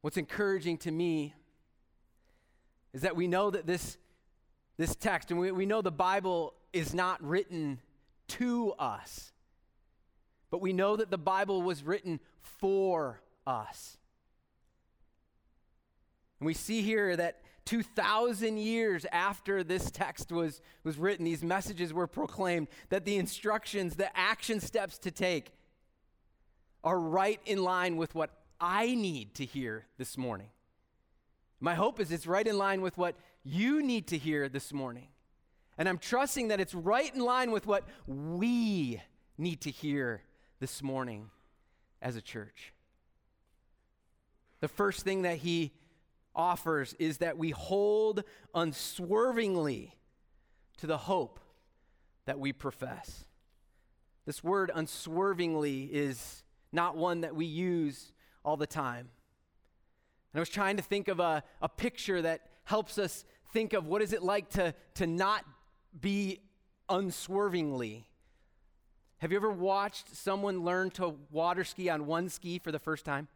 What's 0.00 0.16
encouraging 0.16 0.78
to 0.78 0.90
me 0.90 1.34
is 2.92 3.02
that 3.02 3.16
we 3.16 3.28
know 3.28 3.50
that 3.50 3.66
this 3.66 3.98
this 4.80 4.96
text, 4.96 5.30
and 5.30 5.38
we, 5.38 5.52
we 5.52 5.66
know 5.66 5.82
the 5.82 5.90
Bible 5.90 6.54
is 6.72 6.94
not 6.94 7.22
written 7.22 7.78
to 8.28 8.72
us, 8.78 9.30
but 10.50 10.62
we 10.62 10.72
know 10.72 10.96
that 10.96 11.10
the 11.10 11.18
Bible 11.18 11.60
was 11.60 11.82
written 11.82 12.18
for 12.40 13.20
us. 13.46 13.98
And 16.38 16.46
we 16.46 16.54
see 16.54 16.80
here 16.80 17.14
that 17.14 17.42
2,000 17.66 18.56
years 18.56 19.04
after 19.12 19.62
this 19.62 19.90
text 19.90 20.32
was, 20.32 20.62
was 20.82 20.96
written, 20.96 21.26
these 21.26 21.44
messages 21.44 21.92
were 21.92 22.06
proclaimed, 22.06 22.68
that 22.88 23.04
the 23.04 23.16
instructions, 23.16 23.96
the 23.96 24.16
action 24.16 24.60
steps 24.60 24.96
to 25.00 25.10
take, 25.10 25.52
are 26.82 26.98
right 26.98 27.40
in 27.44 27.62
line 27.62 27.98
with 27.98 28.14
what 28.14 28.30
I 28.58 28.94
need 28.94 29.34
to 29.34 29.44
hear 29.44 29.84
this 29.98 30.16
morning. 30.16 30.48
My 31.60 31.74
hope 31.74 32.00
is 32.00 32.10
it's 32.10 32.26
right 32.26 32.46
in 32.46 32.56
line 32.56 32.80
with 32.80 32.96
what 32.96 33.16
you 33.44 33.82
need 33.82 34.08
to 34.08 34.18
hear 34.18 34.48
this 34.48 34.72
morning. 34.72 35.08
And 35.76 35.88
I'm 35.88 35.98
trusting 35.98 36.48
that 36.48 36.60
it's 36.60 36.74
right 36.74 37.14
in 37.14 37.20
line 37.20 37.50
with 37.50 37.66
what 37.66 37.84
we 38.06 39.00
need 39.36 39.60
to 39.62 39.70
hear 39.70 40.22
this 40.58 40.82
morning 40.82 41.30
as 42.02 42.16
a 42.16 42.22
church. 42.22 42.72
The 44.60 44.68
first 44.68 45.04
thing 45.04 45.22
that 45.22 45.38
he 45.38 45.72
offers 46.34 46.94
is 46.98 47.18
that 47.18 47.38
we 47.38 47.50
hold 47.50 48.24
unswervingly 48.54 49.94
to 50.78 50.86
the 50.86 50.98
hope 50.98 51.40
that 52.26 52.38
we 52.38 52.52
profess. 52.52 53.24
This 54.26 54.44
word 54.44 54.70
unswervingly 54.74 55.84
is 55.84 56.42
not 56.72 56.96
one 56.96 57.22
that 57.22 57.34
we 57.34 57.46
use 57.46 58.12
all 58.44 58.56
the 58.56 58.66
time. 58.66 59.08
And 60.32 60.38
I 60.38 60.40
was 60.40 60.48
trying 60.48 60.76
to 60.76 60.82
think 60.82 61.08
of 61.08 61.20
a, 61.20 61.42
a 61.60 61.68
picture 61.68 62.22
that 62.22 62.42
helps 62.64 62.98
us 62.98 63.24
think 63.52 63.72
of 63.72 63.86
what 63.86 64.00
is 64.02 64.12
it 64.12 64.22
like 64.22 64.48
to, 64.50 64.74
to 64.94 65.06
not 65.06 65.44
be 66.00 66.40
unswervingly. 66.88 68.06
Have 69.18 69.32
you 69.32 69.36
ever 69.36 69.50
watched 69.50 70.14
someone 70.14 70.64
learn 70.64 70.90
to 70.92 71.16
water 71.30 71.64
ski 71.64 71.90
on 71.90 72.06
one 72.06 72.28
ski 72.28 72.58
for 72.58 72.72
the 72.72 72.78
first 72.78 73.04
time? 73.04 73.28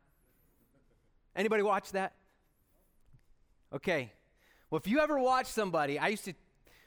Anybody 1.37 1.62
watch 1.62 1.92
that? 1.92 2.14
Okay. 3.72 4.12
Well, 4.70 4.78
if 4.78 4.87
you 4.87 5.00
ever 5.00 5.18
watch 5.18 5.46
somebody, 5.46 5.98
I 5.98 6.09
used 6.09 6.24
to 6.26 6.35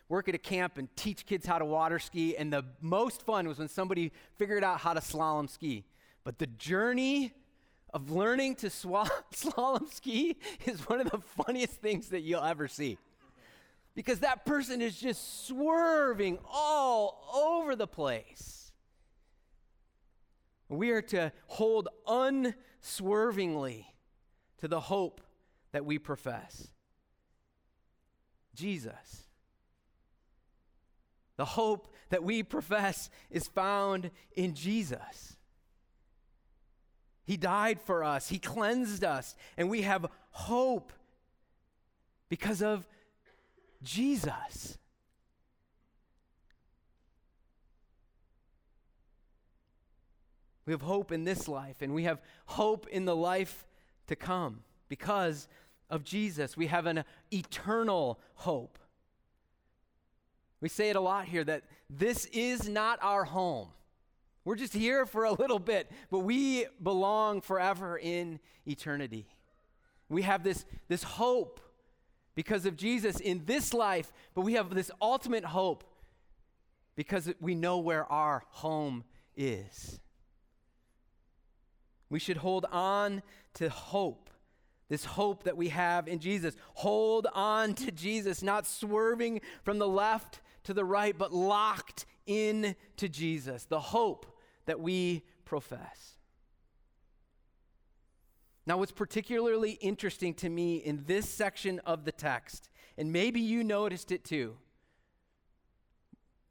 work 0.10 0.30
at 0.30 0.36
a 0.36 0.40
camp 0.40 0.78
and 0.78 0.88
teach 0.96 1.26
kids 1.26 1.46
how 1.46 1.60
to 1.60 1.66
water 1.66 2.00
ski, 2.00 2.38
and 2.38 2.52
the 2.52 2.64
most 2.82 3.24
fun 3.24 3.48
was 3.48 3.60
when 3.60 3.68
somebody 3.68 4.12
figured 4.38 4.64
out 4.64 4.80
how 4.80 4.94
to 4.94 5.02
slalom 5.02 5.50
ski. 5.50 5.84
But 6.24 6.40
the 6.40 6.48
journey 6.48 7.34
of 7.94 8.12
learning 8.12 8.56
to 8.56 8.68
slalom 8.70 9.92
ski 9.92 10.38
is 10.66 10.88
one 10.90 11.02
of 11.02 11.10
the 11.10 11.20
funniest 11.44 11.74
things 11.74 12.10
that 12.10 12.22
you'll 12.22 12.44
ever 12.44 12.68
see. 12.68 12.98
Because 13.96 14.20
that 14.20 14.46
person 14.46 14.82
is 14.82 15.00
just 15.00 15.48
swerving 15.48 16.38
all 16.48 17.32
over 17.34 17.76
the 17.76 17.88
place. 17.88 18.72
We 20.70 20.92
are 20.92 21.02
to 21.04 21.32
hold 21.48 21.88
unswervingly 22.08 23.88
to 24.60 24.68
the 24.68 24.80
hope 24.80 25.22
that 25.72 25.86
we 25.86 25.98
profess 25.98 26.68
Jesus. 28.54 29.24
The 31.38 31.46
hope 31.46 31.94
that 32.10 32.24
we 32.24 32.44
profess 32.44 33.10
is 33.30 33.48
found 33.48 34.10
in 34.36 34.56
Jesus. 34.56 35.37
He 37.28 37.36
died 37.36 37.82
for 37.82 38.06
us, 38.06 38.30
He 38.30 38.40
cleansed 38.40 39.04
us, 39.04 39.36
and 39.58 39.70
we 39.70 39.82
have 39.82 40.08
hope 40.32 40.94
because 42.30 42.62
of 42.62 42.88
Jesus. 43.84 44.78
We 50.66 50.72
have 50.72 50.82
hope 50.82 51.12
in 51.12 51.26
this 51.26 51.50
life, 51.50 51.82
and 51.82 51.94
we 51.94 52.04
have 52.04 52.22
hope 52.46 52.88
in 52.88 53.04
the 53.04 53.16
life 53.16 53.66
to 54.08 54.16
come 54.16 54.64
because 54.88 55.50
of 55.90 56.06
Jesus. 56.06 56.56
We 56.56 56.68
have 56.68 56.86
an 56.86 57.04
eternal 57.32 58.20
hope. 58.36 58.80
We 60.62 60.70
say 60.70 60.90
it 60.90 60.96
a 60.96 61.02
lot 61.02 61.26
here 61.26 61.44
that 61.44 61.64
this 61.90 62.26
is 62.28 62.70
not 62.70 63.00
our 63.02 63.26
home. 63.26 63.68
We're 64.48 64.56
just 64.56 64.72
here 64.72 65.06
for 65.06 65.26
a 65.26 65.34
little 65.34 65.60
bit, 65.60 65.92
but 66.10 66.20
we 66.20 66.68
belong 66.82 67.42
forever 67.42 68.00
in 68.02 68.40
eternity. 68.66 69.28
We 70.08 70.22
have 70.22 70.42
this, 70.42 70.64
this 70.88 71.04
hope 71.04 71.60
because 72.34 72.66
of 72.66 72.78
Jesus 72.78 73.20
in 73.20 73.44
this 73.44 73.74
life, 73.74 74.14
but 74.34 74.44
we 74.44 74.54
have 74.54 74.74
this 74.74 74.90
ultimate 75.02 75.44
hope 75.44 75.84
because 76.96 77.30
we 77.42 77.56
know 77.56 77.80
where 77.80 78.10
our 78.10 78.46
home 78.52 79.04
is. 79.36 80.00
We 82.10 82.18
should 82.18 82.38
hold 82.38 82.68
on 82.72 83.24
to 83.56 83.70
hope, 83.70 84.30
this 84.88 85.04
hope 85.04 85.44
that 85.44 85.58
we 85.58 85.68
have 85.68 86.08
in 86.08 86.20
Jesus. 86.20 86.56
Hold 86.76 87.28
on 87.34 87.74
to 87.74 87.92
Jesus, 87.92 88.42
not 88.42 88.66
swerving 88.66 89.42
from 89.64 89.78
the 89.78 89.90
left 89.90 90.40
to 90.64 90.74
the 90.74 90.86
right, 90.86 91.18
but 91.18 91.34
locked 91.34 92.06
in 92.26 92.78
to 92.96 93.10
Jesus, 93.10 93.66
the 93.66 93.82
hope 93.82 94.36
that 94.68 94.80
we 94.80 95.24
profess. 95.44 96.18
Now, 98.68 98.78
what's 98.78 98.92
particularly 98.92 99.72
interesting 99.72 100.34
to 100.36 100.50
me 100.50 100.76
in 100.76 101.06
this 101.08 101.28
section 101.28 101.80
of 101.86 102.04
the 102.04 102.12
text, 102.12 102.70
and 102.98 103.12
maybe 103.12 103.40
you 103.40 103.64
noticed 103.64 104.12
it 104.12 104.24
too, 104.24 104.58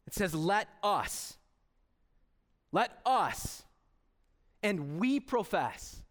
it 0.06 0.14
says, 0.14 0.34
Let 0.34 0.68
us. 0.82 1.36
Let 2.72 2.98
us. 3.06 3.62
And 4.62 4.98
we 4.98 5.20
profess. 5.20 6.02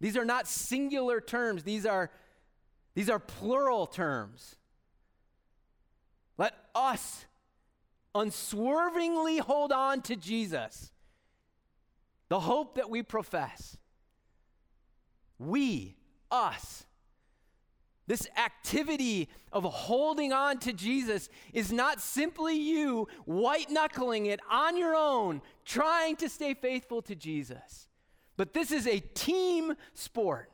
These 0.00 0.16
are 0.16 0.24
not 0.24 0.46
singular 0.46 1.20
terms, 1.20 1.62
these 1.62 1.86
are, 1.86 2.10
these 2.94 3.08
are 3.08 3.20
plural 3.20 3.86
terms. 3.86 4.56
Let 6.36 6.54
us 6.74 7.26
unswervingly 8.12 9.38
hold 9.38 9.70
on 9.70 10.02
to 10.02 10.16
Jesus 10.16 10.90
the 12.34 12.40
hope 12.40 12.74
that 12.74 12.90
we 12.90 13.00
profess. 13.00 13.76
We, 15.38 15.94
us, 16.32 16.84
this 18.08 18.26
activity 18.36 19.28
of 19.52 19.62
holding 19.62 20.32
on 20.32 20.58
to 20.58 20.72
Jesus 20.72 21.28
is 21.52 21.70
not 21.70 22.00
simply 22.00 22.56
you 22.56 23.06
white 23.24 23.70
knuckling 23.70 24.26
it 24.26 24.40
on 24.50 24.76
your 24.76 24.96
own, 24.96 25.42
trying 25.64 26.16
to 26.16 26.28
stay 26.28 26.54
faithful 26.54 27.02
to 27.02 27.14
Jesus, 27.14 27.86
but 28.36 28.52
this 28.52 28.72
is 28.72 28.88
a 28.88 28.98
team 28.98 29.74
sport. 29.94 30.50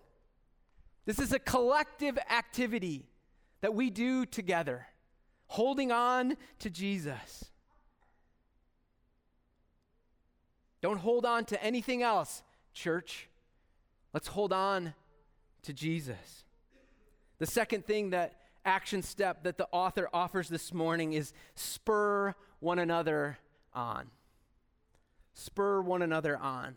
This 1.06 1.18
is 1.18 1.32
a 1.32 1.38
collective 1.38 2.18
activity 2.28 3.08
that 3.62 3.72
we 3.72 3.88
do 3.88 4.26
together, 4.26 4.86
holding 5.46 5.90
on 5.90 6.36
to 6.58 6.68
Jesus. 6.68 7.50
Don't 10.82 10.98
hold 10.98 11.26
on 11.26 11.44
to 11.46 11.62
anything 11.62 12.02
else, 12.02 12.42
church. 12.72 13.28
Let's 14.12 14.28
hold 14.28 14.52
on 14.52 14.94
to 15.62 15.72
Jesus. 15.72 16.44
The 17.38 17.46
second 17.46 17.86
thing 17.86 18.10
that 18.10 18.36
action 18.64 19.02
step 19.02 19.44
that 19.44 19.58
the 19.58 19.68
author 19.72 20.08
offers 20.12 20.48
this 20.48 20.72
morning 20.72 21.12
is 21.12 21.32
spur 21.54 22.34
one 22.60 22.78
another 22.78 23.38
on. 23.72 24.10
Spur 25.32 25.80
one 25.80 26.02
another 26.02 26.36
on. 26.36 26.76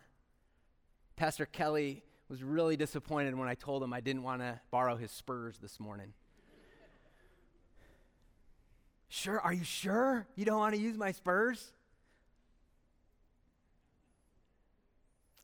Pastor 1.16 1.46
Kelly 1.46 2.04
was 2.30 2.42
really 2.44 2.78
disappointed 2.78 3.38
when 3.38 3.48
I 3.48 3.56
told 3.56 3.84
him 3.84 3.94
I 3.94 4.02
didn't 4.02 4.24
want 4.24 4.42
to 4.42 4.60
borrow 4.72 4.96
his 4.96 5.12
spurs 5.12 5.58
this 5.60 5.80
morning. 5.80 6.14
Sure, 9.10 9.40
are 9.40 9.54
you 9.54 9.64
sure 9.64 10.26
you 10.36 10.46
don't 10.46 10.58
want 10.58 10.74
to 10.74 10.82
use 10.82 10.98
my 10.98 11.12
spurs? 11.12 11.73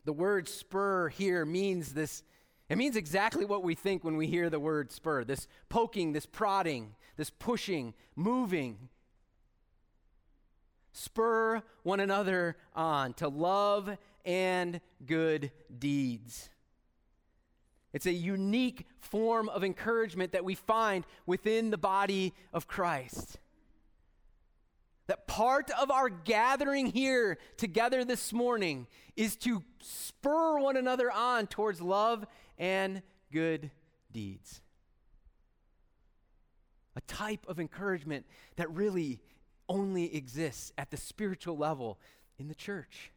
The 0.09 0.13
word 0.13 0.49
spur 0.49 1.09
here 1.09 1.45
means 1.45 1.93
this, 1.93 2.23
it 2.67 2.79
means 2.79 2.95
exactly 2.95 3.45
what 3.45 3.61
we 3.61 3.75
think 3.75 4.03
when 4.03 4.17
we 4.17 4.25
hear 4.25 4.49
the 4.49 4.59
word 4.59 4.91
spur 4.91 5.23
this 5.23 5.47
poking, 5.69 6.13
this 6.13 6.25
prodding, 6.25 6.95
this 7.15 7.29
pushing, 7.29 7.93
moving. 8.15 8.89
Spur 10.93 11.61
one 11.83 11.99
another 11.99 12.57
on 12.73 13.13
to 13.13 13.27
love 13.27 13.99
and 14.25 14.81
good 15.05 15.51
deeds. 15.77 16.49
It's 17.93 18.07
a 18.07 18.11
unique 18.11 18.87
form 19.01 19.47
of 19.47 19.63
encouragement 19.63 20.31
that 20.31 20.43
we 20.43 20.55
find 20.55 21.05
within 21.27 21.69
the 21.69 21.77
body 21.77 22.33
of 22.51 22.67
Christ. 22.67 23.37
That 25.09 25.25
part 25.25 25.71
of 25.71 25.89
our 25.89 26.07
gathering 26.07 26.85
here 26.85 27.39
together 27.57 28.05
this 28.05 28.31
morning 28.31 28.85
is 29.15 29.35
to 29.37 29.63
spur 29.81 30.59
one 30.59 30.77
another 30.77 31.11
on 31.11 31.47
towards 31.47 31.81
love 31.81 32.27
and 32.59 33.01
good 33.31 33.71
deeds. 34.11 34.61
A 36.95 37.01
type 37.01 37.43
of 37.47 37.59
encouragement 37.59 38.27
that 38.57 38.69
really 38.69 39.19
only 39.67 40.15
exists 40.15 40.73
at 40.77 40.91
the 40.91 40.97
spiritual 40.97 41.57
level 41.57 41.97
in 42.37 42.47
the 42.47 42.53
church. 42.53 43.11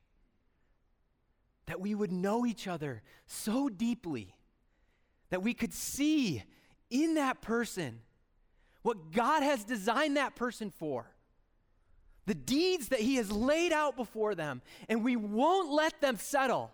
That 1.67 1.79
we 1.79 1.95
would 1.95 2.11
know 2.11 2.47
each 2.47 2.67
other 2.67 3.03
so 3.27 3.69
deeply 3.69 4.35
that 5.29 5.43
we 5.43 5.53
could 5.53 5.75
see 5.75 6.43
in 6.89 7.17
that 7.17 7.43
person 7.43 8.01
what 8.81 9.13
God 9.13 9.43
has 9.43 9.63
designed 9.63 10.17
that 10.17 10.35
person 10.37 10.71
for, 10.71 11.12
the 12.27 12.35
deeds 12.35 12.89
that 12.89 13.01
He 13.01 13.17
has 13.17 13.31
laid 13.33 13.73
out 13.73 13.97
before 13.97 14.35
them, 14.35 14.63
and 14.89 15.03
we 15.03 15.17
won't 15.17 15.71
let 15.71 16.01
them 16.01 16.17
settle. 16.17 16.73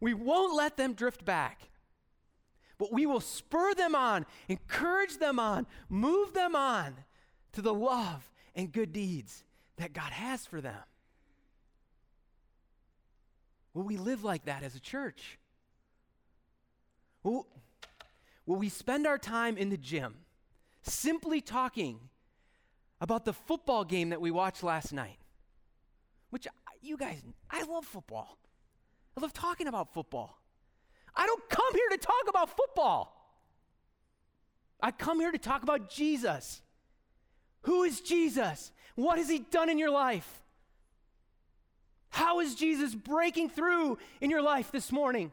We 0.00 0.14
won't 0.14 0.54
let 0.54 0.76
them 0.76 0.94
drift 0.94 1.24
back. 1.24 1.70
But 2.78 2.92
we 2.92 3.06
will 3.06 3.20
spur 3.20 3.74
them 3.74 3.94
on, 3.94 4.26
encourage 4.48 5.18
them 5.18 5.38
on, 5.38 5.66
move 5.88 6.34
them 6.34 6.54
on 6.54 6.94
to 7.52 7.62
the 7.62 7.72
love 7.72 8.30
and 8.54 8.70
good 8.70 8.92
deeds 8.92 9.44
that 9.76 9.92
God 9.92 10.12
has 10.12 10.44
for 10.44 10.60
them. 10.60 10.82
Will 13.72 13.84
we 13.84 13.96
live 13.96 14.24
like 14.24 14.44
that 14.46 14.62
as 14.62 14.74
a 14.74 14.80
church? 14.80 15.38
Will, 17.22 17.46
we 18.46 18.68
spend 18.68 19.06
our 19.06 19.18
time 19.18 19.56
in 19.56 19.70
the 19.70 19.76
gym 19.76 20.14
simply 20.82 21.40
talking 21.40 21.98
about 23.00 23.24
the 23.24 23.32
football 23.32 23.84
game 23.84 24.10
that 24.10 24.20
we 24.20 24.30
watched 24.30 24.62
last 24.62 24.92
night? 24.92 25.18
Which 26.30 26.46
uh, 26.46 26.50
you 26.82 26.96
guys, 26.96 27.22
I 27.50 27.62
love 27.64 27.84
football. 27.84 28.38
I 29.16 29.20
love 29.20 29.32
talking 29.32 29.66
about 29.66 29.92
football. 29.92 30.38
I 31.14 31.26
don't 31.26 31.48
come 31.48 31.72
here 31.72 31.88
to 31.90 31.98
talk 31.98 32.28
about 32.28 32.54
football. 32.56 33.12
I 34.80 34.90
come 34.90 35.20
here 35.20 35.32
to 35.32 35.38
talk 35.38 35.62
about 35.62 35.88
Jesus. 35.88 36.60
Who 37.62 37.82
is 37.84 38.00
Jesus? 38.00 38.70
What 38.94 39.18
has 39.18 39.28
he 39.28 39.38
done 39.38 39.70
in 39.70 39.78
your 39.78 39.90
life? 39.90 40.42
How 42.10 42.40
is 42.40 42.54
Jesus 42.54 42.94
breaking 42.94 43.50
through 43.50 43.98
in 44.20 44.30
your 44.30 44.42
life 44.42 44.70
this 44.70 44.92
morning? 44.92 45.32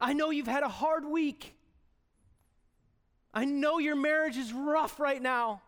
I 0.00 0.12
know 0.12 0.30
you've 0.30 0.46
had 0.46 0.62
a 0.62 0.68
hard 0.68 1.04
week. 1.04 1.53
I 3.34 3.44
know 3.44 3.78
your 3.78 3.96
marriage 3.96 4.36
is 4.36 4.52
rough 4.52 5.00
right 5.00 5.20
now. 5.20 5.60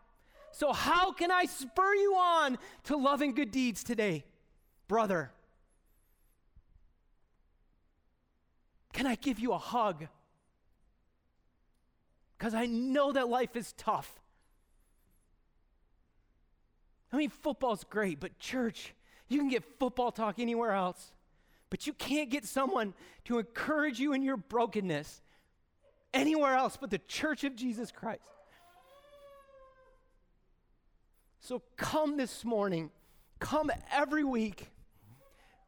So, 0.53 0.73
how 0.73 1.13
can 1.13 1.31
I 1.31 1.45
spur 1.45 1.95
you 1.95 2.15
on 2.15 2.59
to 2.85 2.97
loving 2.97 3.35
good 3.35 3.51
deeds 3.51 3.83
today, 3.85 4.25
brother? 4.89 5.33
Can 8.93 9.07
I 9.07 9.17
give 9.17 9.39
you 9.39 9.53
a 9.53 9.59
hug? 9.59 10.07
Because 12.39 12.55
I 12.55 12.67
know 12.67 13.13
that 13.13 13.29
life 13.29 13.57
is 13.57 13.75
tough. 13.77 14.21
I 17.13 17.17
mean, 17.17 17.31
football's 17.31 17.85
great, 17.85 18.21
but 18.21 18.39
church, 18.39 18.95
you 19.29 19.39
can 19.39 19.49
get 19.49 19.65
football 19.79 20.13
talk 20.13 20.39
anywhere 20.39 20.73
else. 20.73 21.13
But 21.69 21.87
you 21.87 21.93
can't 21.93 22.31
get 22.31 22.45
someone 22.45 22.95
to 23.25 23.39
encourage 23.39 23.99
you 23.99 24.13
in 24.13 24.23
your 24.23 24.37
brokenness 24.37 25.21
anywhere 26.17 26.55
else 26.55 26.77
but 26.81 26.91
the 26.91 26.99
church 26.99 27.45
of 27.45 27.55
Jesus 27.55 27.93
Christ. 27.93 28.23
So 31.41 31.63
come 31.77 32.17
this 32.17 32.45
morning, 32.45 32.91
come 33.39 33.71
every 33.93 34.25
week 34.25 34.71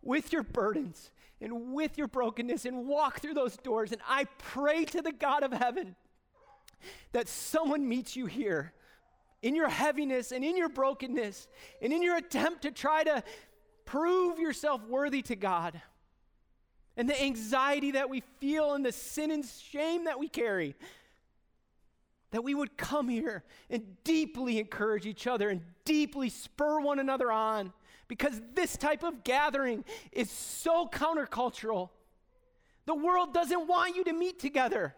with 0.03 0.33
your 0.33 0.43
burdens 0.43 1.13
and 1.41 1.73
with 1.73 1.97
your 1.97 2.09
brokenness 2.09 2.65
and 2.65 2.87
walk 2.87 3.21
through 3.21 3.35
those 3.35 3.57
doors. 3.59 3.93
And 3.93 4.01
I 4.09 4.25
pray 4.39 4.85
to 4.87 5.03
the 5.03 5.13
God 5.13 5.45
of 5.45 5.53
heaven 5.53 5.95
that 7.13 7.29
someone 7.29 7.89
meets 7.89 8.17
you 8.17 8.27
here 8.27 8.73
in 9.43 9.55
your 9.55 9.69
heaviness 9.69 10.33
and 10.33 10.45
in 10.45 10.57
your 10.57 10.69
brokenness 10.69 11.47
and 11.81 11.93
in 11.93 12.03
your 12.03 12.17
attempt 12.17 12.63
to 12.63 12.73
try 12.73 13.05
to 13.05 13.23
prove 13.85 14.39
yourself 14.39 14.85
worthy 14.89 15.23
to 15.23 15.37
God. 15.37 15.81
And 16.99 17.09
the 17.09 17.23
anxiety 17.23 17.93
that 17.93 18.11
we 18.11 18.23
feel 18.41 18.75
and 18.75 18.85
the 18.85 18.93
sin 18.93 19.31
and 19.31 19.45
shame 19.45 20.05
that 20.05 20.19
we 20.19 20.29
carry. 20.29 20.75
That 22.33 22.45
we 22.45 22.55
would 22.55 22.77
come 22.77 23.09
here 23.09 23.45
and 23.71 23.83
deeply 24.05 24.59
encourage 24.59 25.07
each 25.07 25.27
other 25.27 25.49
and 25.49 25.63
deeply 25.87 26.29
spur 26.29 26.81
one 26.81 26.99
another 26.99 27.33
on 27.33 27.73
because 28.09 28.41
this 28.55 28.77
type 28.77 29.03
of 29.03 29.23
gathering 29.23 29.85
is 30.13 30.31
so 30.31 30.87
countercultural. 30.87 31.91
The 32.87 32.95
world 32.95 33.33
doesn't 33.33 33.69
want 33.69 33.97
you 33.97 34.05
to 34.05 34.13
meet 34.13 34.41
together. 34.41 34.95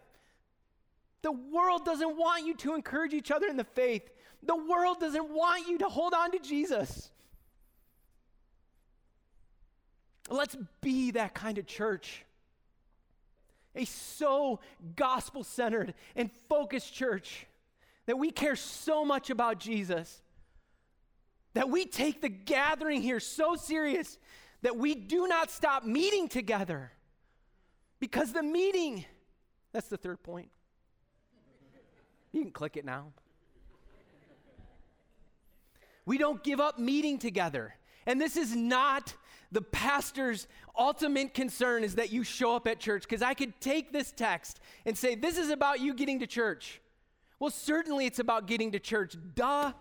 The 1.23 1.33
world 1.33 1.85
doesn't 1.85 2.17
want 2.17 2.47
you 2.47 2.55
to 2.57 2.75
encourage 2.75 3.13
each 3.13 3.31
other 3.31 3.47
in 3.47 3.57
the 3.57 3.65
faith. 3.65 4.09
The 4.43 4.57
world 4.57 5.01
doesn't 5.01 5.29
want 5.29 5.69
you 5.69 5.79
to 5.79 5.87
hold 5.87 6.15
on 6.15 6.33
to 6.33 6.39
Jesus. 6.39 7.11
Let's 10.29 10.57
be 10.81 11.13
that 11.13 11.35
kind 11.35 11.59
of 11.59 11.67
church. 11.67 12.25
A 13.75 13.85
so 13.85 14.61
gospel 14.97 15.45
centered 15.45 15.95
and 16.17 16.31
focused 16.49 16.93
church 16.93 17.47
that 18.07 18.19
we 18.19 18.31
care 18.31 18.57
so 18.57 19.05
much 19.05 19.31
about 19.31 19.59
Jesus 19.59 20.21
that 21.55 21.69
we 21.69 21.85
take 21.85 22.21
the 22.21 22.29
gathering 22.29 23.03
here 23.03 23.21
so 23.21 23.57
serious 23.57 24.19
that 24.63 24.77
we 24.77 24.95
do 24.95 25.27
not 25.27 25.51
stop 25.51 25.85
meeting 25.85 26.29
together. 26.29 26.93
Because 27.99 28.33
the 28.33 28.43
meeting, 28.43 29.05
that's 29.73 29.89
the 29.89 29.97
third 29.97 30.23
point. 30.23 30.49
You 32.33 32.43
can 32.43 32.53
click 32.53 32.77
it 32.77 32.85
now. 32.85 33.13
We 36.07 36.19
don't 36.19 36.43
give 36.43 36.61
up 36.61 36.79
meeting 36.79 37.19
together. 37.19 37.75
And 38.07 38.21
this 38.21 38.37
is 38.37 38.55
not 38.55 39.15
the 39.53 39.63
pastor's 39.63 40.47
ultimate 40.79 41.35
concern 41.35 41.83
is 41.83 41.97
that 41.97 42.11
you 42.11 42.23
show 42.23 42.55
up 42.55 42.67
at 42.67 42.79
church 42.79 43.03
because 43.03 43.23
I 43.23 43.35
could 43.35 43.61
take 43.61 43.93
this 43.93 44.13
text 44.13 44.61
and 44.87 44.97
say 44.97 45.15
this 45.15 45.39
is 45.39 45.51
about 45.51 45.81
you 45.81 45.95
getting 45.95 46.21
to 46.21 46.27
church. 46.27 46.81
Well, 47.39 47.51
certainly 47.51 48.07
it's 48.07 48.19
about 48.19 48.47
getting 48.47 48.73
to 48.73 48.79
church. 48.79 49.17
Duh. 49.35 49.73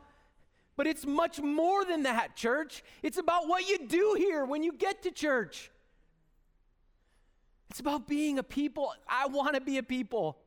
But 0.75 0.87
it's 0.87 1.05
much 1.05 1.41
more 1.41 1.83
than 1.83 2.03
that, 2.03 2.37
church. 2.37 2.83
It's 3.03 3.17
about 3.17 3.49
what 3.49 3.67
you 3.67 3.85
do 3.85 4.15
here 4.17 4.45
when 4.45 4.63
you 4.63 4.71
get 4.71 5.03
to 5.03 5.11
church. 5.11 5.71
It's 7.69 7.81
about 7.81 8.07
being 8.07 8.39
a 8.39 8.43
people. 8.43 8.93
I 9.07 9.27
want 9.27 9.55
to 9.55 9.61
be 9.61 9.77
a 9.77 9.83
people. 9.83 10.37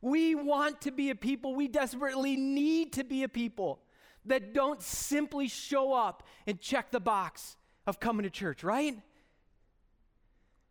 We 0.00 0.34
want 0.34 0.80
to 0.82 0.90
be 0.90 1.10
a 1.10 1.14
people. 1.14 1.54
We 1.54 1.68
desperately 1.68 2.36
need 2.36 2.92
to 2.94 3.04
be 3.04 3.22
a 3.22 3.28
people 3.28 3.80
that 4.26 4.52
don't 4.52 4.82
simply 4.82 5.48
show 5.48 5.92
up 5.92 6.24
and 6.46 6.60
check 6.60 6.90
the 6.90 7.00
box 7.00 7.56
of 7.88 7.98
coming 7.98 8.24
to 8.24 8.30
church, 8.30 8.62
right? 8.62 8.94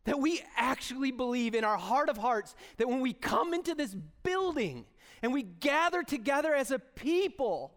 That 0.03 0.19
we 0.19 0.39
actually 0.55 1.11
believe 1.11 1.55
in 1.55 1.63
our 1.63 1.75
heart 1.75 2.09
of 2.09 2.17
hearts 2.17 2.55
that 2.77 2.87
when 2.87 3.01
we 3.01 3.11
come 3.11 3.55
into 3.55 3.73
this 3.73 3.95
building 4.21 4.85
and 5.23 5.33
we 5.33 5.41
gather 5.41 6.03
together 6.03 6.53
as 6.53 6.69
a 6.69 6.77
people, 6.77 7.73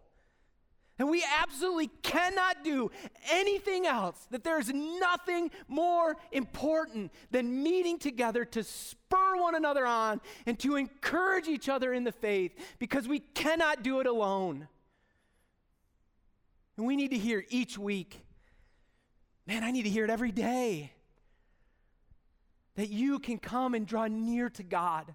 and 0.99 1.09
we 1.09 1.25
absolutely 1.39 1.87
cannot 2.03 2.63
do 2.63 2.91
anything 3.31 3.87
else, 3.87 4.27
that 4.29 4.43
there's 4.43 4.69
nothing 4.71 5.49
more 5.67 6.15
important 6.31 7.11
than 7.31 7.63
meeting 7.63 7.97
together 7.97 8.45
to 8.45 8.63
spur 8.63 9.37
one 9.37 9.55
another 9.55 9.87
on 9.87 10.21
and 10.45 10.59
to 10.59 10.75
encourage 10.75 11.47
each 11.47 11.67
other 11.67 11.91
in 11.93 12.03
the 12.03 12.11
faith 12.11 12.53
because 12.77 13.07
we 13.07 13.19
cannot 13.19 13.81
do 13.81 14.01
it 14.01 14.05
alone. 14.05 14.67
And 16.77 16.85
we 16.85 16.95
need 16.95 17.09
to 17.09 17.17
hear 17.17 17.43
each 17.49 17.79
week, 17.79 18.21
man, 19.51 19.65
I 19.65 19.71
need 19.71 19.83
to 19.83 19.89
hear 19.89 20.05
it 20.05 20.09
every 20.09 20.31
day, 20.31 20.93
that 22.75 22.89
you 22.89 23.19
can 23.19 23.37
come 23.37 23.73
and 23.73 23.85
draw 23.85 24.07
near 24.07 24.49
to 24.51 24.63
God 24.63 25.13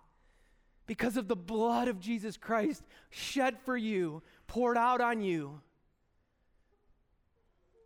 because 0.87 1.17
of 1.17 1.27
the 1.27 1.35
blood 1.35 1.89
of 1.89 2.01
Jesus 2.01 2.37
Christ 2.37 2.83
shed 3.09 3.57
for 3.65 3.79
you, 3.79 4.23
poured 4.47 4.77
out 4.77 5.01
on 5.01 5.23
you 5.23 5.61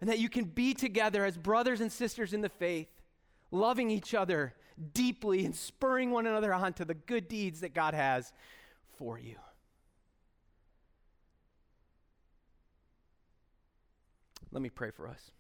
and 0.01 0.11
that 0.11 0.19
you 0.19 0.29
can 0.29 0.45
be 0.45 0.75
together 0.75 1.25
as 1.25 1.37
brothers 1.37 1.81
and 1.81 1.93
sisters 1.93 2.33
in 2.33 2.41
the 2.41 2.49
faith, 2.49 2.89
loving 3.53 3.91
each 3.91 4.13
other 4.13 4.55
deeply 4.93 5.45
and 5.45 5.55
spurring 5.55 6.11
one 6.11 6.27
another 6.27 6.53
on 6.53 6.73
to 6.73 6.85
the 6.85 6.95
good 6.95 7.29
deeds 7.29 7.61
that 7.61 7.75
God 7.75 7.95
has 7.95 8.33
for 8.99 9.19
you. 9.19 9.37
Let 14.51 14.63
me 14.63 14.71
pray 14.71 14.91
for 14.91 15.07
us. 15.07 15.31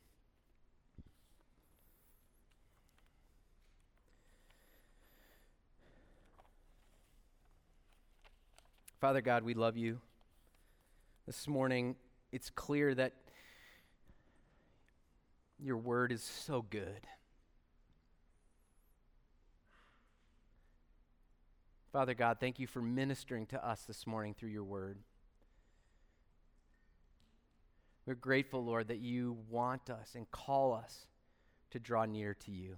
Father 9.00 9.22
God, 9.22 9.44
we 9.44 9.54
love 9.54 9.78
you. 9.78 9.98
This 11.26 11.48
morning, 11.48 11.96
it's 12.32 12.50
clear 12.50 12.94
that 12.94 13.14
your 15.58 15.78
word 15.78 16.12
is 16.12 16.22
so 16.22 16.60
good. 16.60 17.06
Father 21.92 22.12
God, 22.12 22.36
thank 22.40 22.58
you 22.58 22.66
for 22.66 22.82
ministering 22.82 23.46
to 23.46 23.66
us 23.66 23.84
this 23.84 24.06
morning 24.06 24.34
through 24.34 24.50
your 24.50 24.64
word. 24.64 24.98
We're 28.04 28.14
grateful, 28.14 28.62
Lord, 28.62 28.88
that 28.88 29.00
you 29.00 29.38
want 29.48 29.88
us 29.88 30.14
and 30.14 30.30
call 30.30 30.74
us 30.74 31.06
to 31.70 31.78
draw 31.78 32.04
near 32.04 32.34
to 32.34 32.52
you. 32.52 32.76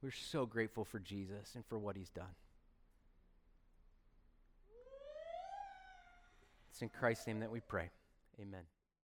We're 0.00 0.12
so 0.12 0.46
grateful 0.46 0.84
for 0.84 1.00
Jesus 1.00 1.56
and 1.56 1.64
for 1.66 1.80
what 1.80 1.96
he's 1.96 2.10
done. 2.10 2.34
In 6.82 6.88
Christ's 6.88 7.26
name 7.26 7.40
that 7.40 7.50
we 7.50 7.60
pray. 7.60 7.90
Amen. 8.40 8.62